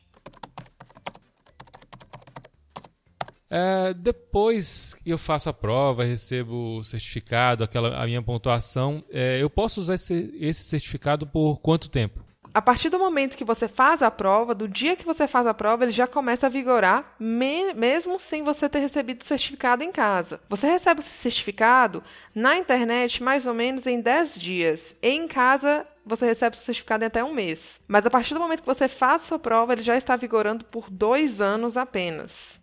É, 3.49 3.93
depois 3.93 4.95
que 4.95 5.11
eu 5.11 5.17
faço 5.17 5.49
a 5.49 5.53
prova, 5.53 6.03
recebo 6.03 6.77
o 6.77 6.83
certificado, 6.83 7.63
aquela 7.63 8.01
a 8.01 8.05
minha 8.05 8.21
pontuação, 8.21 9.03
é, 9.11 9.39
eu 9.39 9.49
posso 9.49 9.79
usar 9.81 9.95
esse, 9.95 10.33
esse 10.39 10.63
certificado 10.63 11.27
por 11.27 11.59
quanto 11.59 11.89
tempo? 11.89 12.22
A 12.53 12.61
partir 12.61 12.89
do 12.89 12.99
momento 12.99 13.35
que 13.35 13.43
você 13.43 13.67
faz 13.67 14.01
a 14.03 14.11
prova, 14.11 14.53
do 14.53 14.67
dia 14.67 14.95
que 14.95 15.05
você 15.05 15.27
faz 15.27 15.47
a 15.47 15.53
prova, 15.53 15.83
ele 15.83 15.91
já 15.91 16.05
começa 16.05 16.45
a 16.45 16.49
vigorar, 16.49 17.15
me 17.19 17.73
mesmo 17.73 18.19
sem 18.19 18.43
você 18.43 18.69
ter 18.69 18.79
recebido 18.79 19.21
o 19.21 19.25
certificado 19.25 19.83
em 19.83 19.91
casa. 19.91 20.39
Você 20.47 20.67
recebe 20.67 20.99
esse 20.99 21.09
certificado 21.21 22.03
na 22.35 22.55
internet 22.55 23.23
mais 23.23 23.47
ou 23.47 23.53
menos 23.53 23.87
em 23.87 23.99
10 23.99 24.39
dias. 24.39 24.95
E 25.01 25.09
em 25.09 25.27
casa, 25.27 25.87
você 26.05 26.25
recebe 26.25 26.55
o 26.55 26.59
certificado 26.59 27.03
em 27.03 27.07
até 27.07 27.23
um 27.23 27.33
mês. 27.33 27.79
Mas 27.87 28.05
a 28.05 28.09
partir 28.09 28.33
do 28.33 28.39
momento 28.39 28.61
que 28.61 28.67
você 28.67 28.87
faz 28.87 29.23
a 29.23 29.25
sua 29.25 29.39
prova, 29.39 29.73
ele 29.73 29.83
já 29.83 29.97
está 29.97 30.15
vigorando 30.15 30.63
por 30.65 30.89
dois 30.89 31.41
anos 31.41 31.75
apenas. 31.75 32.61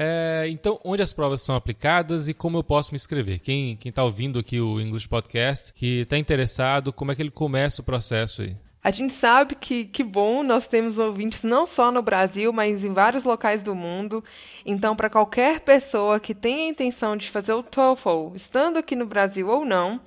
É, 0.00 0.46
então, 0.48 0.78
onde 0.84 1.02
as 1.02 1.12
provas 1.12 1.42
são 1.42 1.56
aplicadas 1.56 2.28
e 2.28 2.34
como 2.34 2.56
eu 2.56 2.62
posso 2.62 2.92
me 2.92 2.96
inscrever? 2.96 3.40
Quem 3.40 3.76
está 3.84 4.04
ouvindo 4.04 4.38
aqui 4.38 4.60
o 4.60 4.80
English 4.80 5.08
Podcast, 5.08 5.72
que 5.72 6.02
está 6.02 6.16
interessado, 6.16 6.92
como 6.92 7.10
é 7.10 7.16
que 7.16 7.22
ele 7.22 7.32
começa 7.32 7.82
o 7.82 7.84
processo 7.84 8.42
aí? 8.42 8.56
A 8.80 8.92
gente 8.92 9.12
sabe 9.14 9.56
que, 9.56 9.86
que 9.86 10.04
bom, 10.04 10.44
nós 10.44 10.68
temos 10.68 11.00
ouvintes 11.00 11.42
não 11.42 11.66
só 11.66 11.90
no 11.90 12.00
Brasil, 12.00 12.52
mas 12.52 12.84
em 12.84 12.92
vários 12.92 13.24
locais 13.24 13.60
do 13.64 13.74
mundo. 13.74 14.22
Então, 14.64 14.94
para 14.94 15.10
qualquer 15.10 15.58
pessoa 15.60 16.20
que 16.20 16.32
tenha 16.32 16.66
a 16.66 16.70
intenção 16.70 17.16
de 17.16 17.28
fazer 17.28 17.54
o 17.54 17.62
TOEFL, 17.64 18.36
estando 18.36 18.76
aqui 18.76 18.94
no 18.94 19.04
Brasil 19.04 19.48
ou 19.48 19.64
não, 19.64 20.00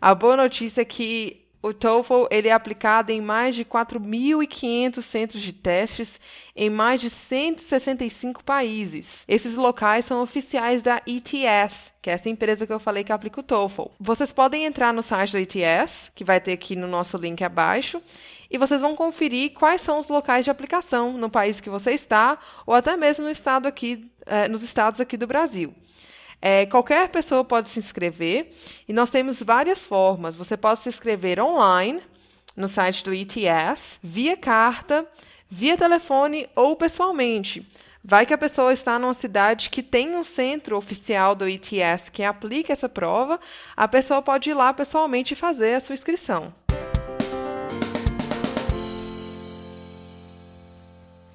a 0.00 0.14
boa 0.14 0.38
notícia 0.38 0.80
é 0.80 0.86
que 0.86 1.43
o 1.64 1.72
TOEFL 1.72 2.26
ele 2.30 2.48
é 2.48 2.52
aplicado 2.52 3.10
em 3.10 3.22
mais 3.22 3.54
de 3.54 3.64
4.500 3.64 5.00
centros 5.00 5.40
de 5.40 5.50
testes 5.50 6.20
em 6.54 6.68
mais 6.68 7.00
de 7.00 7.08
165 7.08 8.44
países. 8.44 9.06
Esses 9.26 9.54
locais 9.54 10.04
são 10.04 10.22
oficiais 10.22 10.82
da 10.82 11.00
ETS, 11.06 11.74
que 12.02 12.10
é 12.10 12.12
essa 12.12 12.28
empresa 12.28 12.66
que 12.66 12.72
eu 12.72 12.78
falei 12.78 13.02
que 13.02 13.14
aplica 13.14 13.40
o 13.40 13.42
TOEFL. 13.42 13.86
Vocês 13.98 14.30
podem 14.30 14.66
entrar 14.66 14.92
no 14.92 15.02
site 15.02 15.32
do 15.32 15.38
ETS, 15.38 16.10
que 16.14 16.22
vai 16.22 16.38
ter 16.38 16.52
aqui 16.52 16.76
no 16.76 16.86
nosso 16.86 17.16
link 17.16 17.42
abaixo, 17.42 18.02
e 18.50 18.58
vocês 18.58 18.82
vão 18.82 18.94
conferir 18.94 19.54
quais 19.54 19.80
são 19.80 20.00
os 20.00 20.08
locais 20.08 20.44
de 20.44 20.50
aplicação 20.50 21.14
no 21.14 21.30
país 21.30 21.62
que 21.62 21.70
você 21.70 21.92
está, 21.92 22.36
ou 22.66 22.74
até 22.74 22.94
mesmo 22.94 23.24
no 23.24 23.30
estado 23.30 23.66
aqui, 23.66 24.06
eh, 24.26 24.48
nos 24.48 24.62
estados 24.62 25.00
aqui 25.00 25.16
do 25.16 25.26
Brasil. 25.26 25.74
É, 26.46 26.66
qualquer 26.66 27.08
pessoa 27.08 27.42
pode 27.42 27.70
se 27.70 27.78
inscrever 27.78 28.50
e 28.86 28.92
nós 28.92 29.08
temos 29.08 29.42
várias 29.42 29.78
formas. 29.78 30.36
Você 30.36 30.58
pode 30.58 30.80
se 30.80 30.90
inscrever 30.90 31.40
online, 31.40 32.02
no 32.54 32.68
site 32.68 33.02
do 33.02 33.14
ETS, 33.14 33.98
via 34.02 34.36
carta, 34.36 35.08
via 35.50 35.74
telefone 35.74 36.46
ou 36.54 36.76
pessoalmente. 36.76 37.66
Vai 38.04 38.26
que 38.26 38.34
a 38.34 38.36
pessoa 38.36 38.74
está 38.74 38.98
numa 38.98 39.14
cidade 39.14 39.70
que 39.70 39.82
tem 39.82 40.14
um 40.14 40.22
centro 40.22 40.76
oficial 40.76 41.34
do 41.34 41.48
ETS 41.48 42.10
que 42.12 42.22
aplica 42.22 42.74
essa 42.74 42.90
prova, 42.90 43.40
a 43.74 43.88
pessoa 43.88 44.20
pode 44.20 44.50
ir 44.50 44.54
lá 44.54 44.70
pessoalmente 44.74 45.32
e 45.32 45.36
fazer 45.38 45.76
a 45.76 45.80
sua 45.80 45.94
inscrição. 45.94 46.52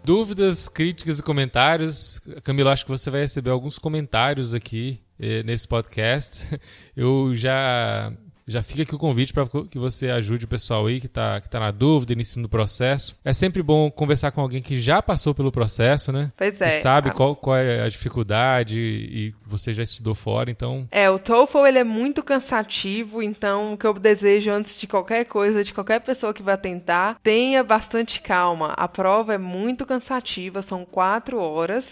Dúvidas, 0.09 0.67
críticas 0.67 1.19
e 1.19 1.21
comentários. 1.21 2.19
Camila, 2.43 2.71
acho 2.71 2.83
que 2.83 2.89
você 2.89 3.11
vai 3.11 3.21
receber 3.21 3.51
alguns 3.51 3.77
comentários 3.77 4.55
aqui 4.55 4.99
eh, 5.19 5.43
nesse 5.43 5.67
podcast. 5.67 6.59
Eu 6.97 7.35
já 7.35 8.11
já 8.49 8.63
fica 8.63 8.81
aqui 8.81 8.95
o 8.95 8.99
convite 8.99 9.31
para 9.31 9.47
que 9.47 9.77
você 9.77 10.09
ajude 10.09 10.45
o 10.45 10.47
pessoal 10.47 10.87
aí 10.87 10.99
que 10.99 11.05
está 11.05 11.39
que 11.39 11.49
tá 11.49 11.59
na 11.59 11.71
dúvida, 11.71 12.13
iniciando 12.13 12.47
o 12.47 12.49
processo. 12.49 13.15
É 13.23 13.31
sempre 13.31 13.61
bom 13.61 13.89
conversar 13.91 14.31
com 14.31 14.41
alguém 14.41 14.61
que 14.61 14.77
já 14.77 15.01
passou 15.01 15.35
pelo 15.35 15.51
processo, 15.51 16.11
né? 16.11 16.31
Pois 16.35 16.59
é. 16.59 16.69
Que 16.69 16.81
sabe 16.81 17.11
qual, 17.11 17.35
qual 17.35 17.55
é 17.55 17.81
a 17.81 17.87
dificuldade 17.87 18.79
e 18.79 19.35
você 19.45 19.73
já 19.73 19.83
estudou 19.83 20.15
fora, 20.15 20.49
então... 20.49 20.87
É, 20.91 21.09
o 21.09 21.19
TOEFL 21.19 21.65
ele 21.67 21.79
é 21.79 21.83
muito 21.83 22.23
cansativo, 22.23 23.21
então 23.21 23.73
o 23.73 23.77
que 23.77 23.85
eu 23.85 23.93
desejo 23.93 24.51
antes 24.51 24.79
de 24.79 24.87
qualquer 24.87 25.25
coisa, 25.25 25.63
de 25.63 25.73
qualquer 25.73 25.99
pessoa 26.01 26.33
que 26.33 26.41
vai 26.41 26.57
tentar, 26.57 27.19
tenha 27.21 27.63
bastante 27.63 28.21
calma. 28.21 28.73
A 28.77 28.87
prova 28.87 29.33
é 29.33 29.37
muito 29.37 29.85
cansativa, 29.85 30.61
são 30.61 30.85
quatro 30.85 31.39
horas 31.39 31.85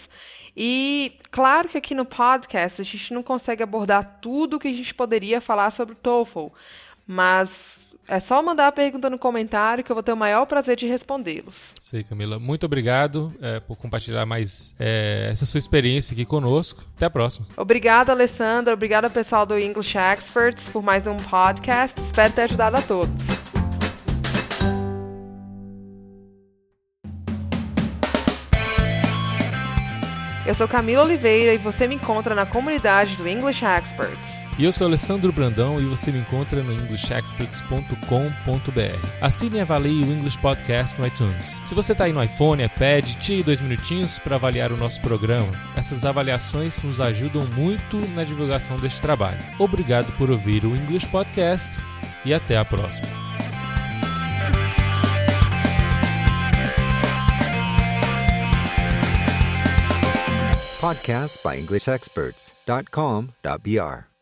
e 0.60 1.12
claro 1.30 1.68
que 1.68 1.78
aqui 1.78 1.94
no 1.94 2.04
podcast 2.04 2.82
a 2.82 2.84
gente 2.84 3.14
não 3.14 3.22
consegue 3.22 3.62
abordar 3.62 4.18
tudo 4.20 4.56
o 4.56 4.58
que 4.58 4.66
a 4.66 4.72
gente 4.72 4.92
poderia 4.92 5.40
falar 5.40 5.70
sobre 5.70 5.94
o 5.94 5.96
TOEFL, 5.96 6.48
mas 7.06 7.48
é 8.08 8.18
só 8.18 8.42
mandar 8.42 8.66
a 8.66 8.72
pergunta 8.72 9.08
no 9.08 9.18
comentário 9.18 9.84
que 9.84 9.92
eu 9.92 9.94
vou 9.94 10.02
ter 10.02 10.12
o 10.12 10.16
maior 10.16 10.46
prazer 10.46 10.74
de 10.74 10.88
respondê-los. 10.88 11.74
Sei, 11.78 12.02
Camila. 12.02 12.40
Muito 12.40 12.66
obrigado 12.66 13.32
é, 13.40 13.60
por 13.60 13.76
compartilhar 13.76 14.26
mais 14.26 14.74
é, 14.80 15.28
essa 15.30 15.46
sua 15.46 15.58
experiência 15.58 16.12
aqui 16.12 16.24
conosco. 16.24 16.84
Até 16.96 17.06
a 17.06 17.10
próxima. 17.10 17.46
Obrigada, 17.56 18.10
Alessandra. 18.10 18.74
Obrigada, 18.74 19.08
pessoal 19.08 19.46
do 19.46 19.56
English 19.56 19.96
Experts, 19.96 20.70
por 20.70 20.82
mais 20.82 21.06
um 21.06 21.18
podcast. 21.18 22.00
Espero 22.00 22.32
ter 22.32 22.42
ajudado 22.42 22.78
a 22.78 22.82
todos. 22.82 23.57
Eu 30.48 30.54
sou 30.54 30.66
Camila 30.66 31.04
Oliveira 31.04 31.52
e 31.52 31.58
você 31.58 31.86
me 31.86 31.96
encontra 31.96 32.34
na 32.34 32.46
comunidade 32.46 33.16
do 33.16 33.28
English 33.28 33.62
Experts. 33.62 34.48
E 34.58 34.64
eu 34.64 34.72
sou 34.72 34.86
Alessandro 34.86 35.30
Brandão 35.30 35.76
e 35.78 35.84
você 35.84 36.10
me 36.10 36.20
encontra 36.20 36.62
no 36.62 36.72
englishexperts.com.br. 36.72 39.08
Assine 39.20 39.58
e 39.58 39.60
avalie 39.60 40.02
o 40.02 40.10
English 40.10 40.38
Podcast 40.38 40.98
no 40.98 41.06
iTunes. 41.06 41.60
Se 41.66 41.74
você 41.74 41.92
está 41.92 42.04
aí 42.04 42.14
no 42.14 42.24
iPhone, 42.24 42.64
iPad, 42.64 43.04
tire 43.16 43.42
dois 43.42 43.60
minutinhos 43.60 44.18
para 44.18 44.36
avaliar 44.36 44.72
o 44.72 44.78
nosso 44.78 45.02
programa. 45.02 45.52
Essas 45.76 46.06
avaliações 46.06 46.82
nos 46.82 46.98
ajudam 46.98 47.44
muito 47.48 47.98
na 48.14 48.24
divulgação 48.24 48.78
deste 48.78 49.02
trabalho. 49.02 49.36
Obrigado 49.58 50.10
por 50.16 50.30
ouvir 50.30 50.64
o 50.64 50.74
English 50.74 51.08
Podcast 51.08 51.76
e 52.24 52.32
até 52.32 52.56
a 52.56 52.64
próxima. 52.64 53.06
Podcasts 60.80 61.42
by 61.42 61.60
EnglishExperts.com.br 61.60 64.17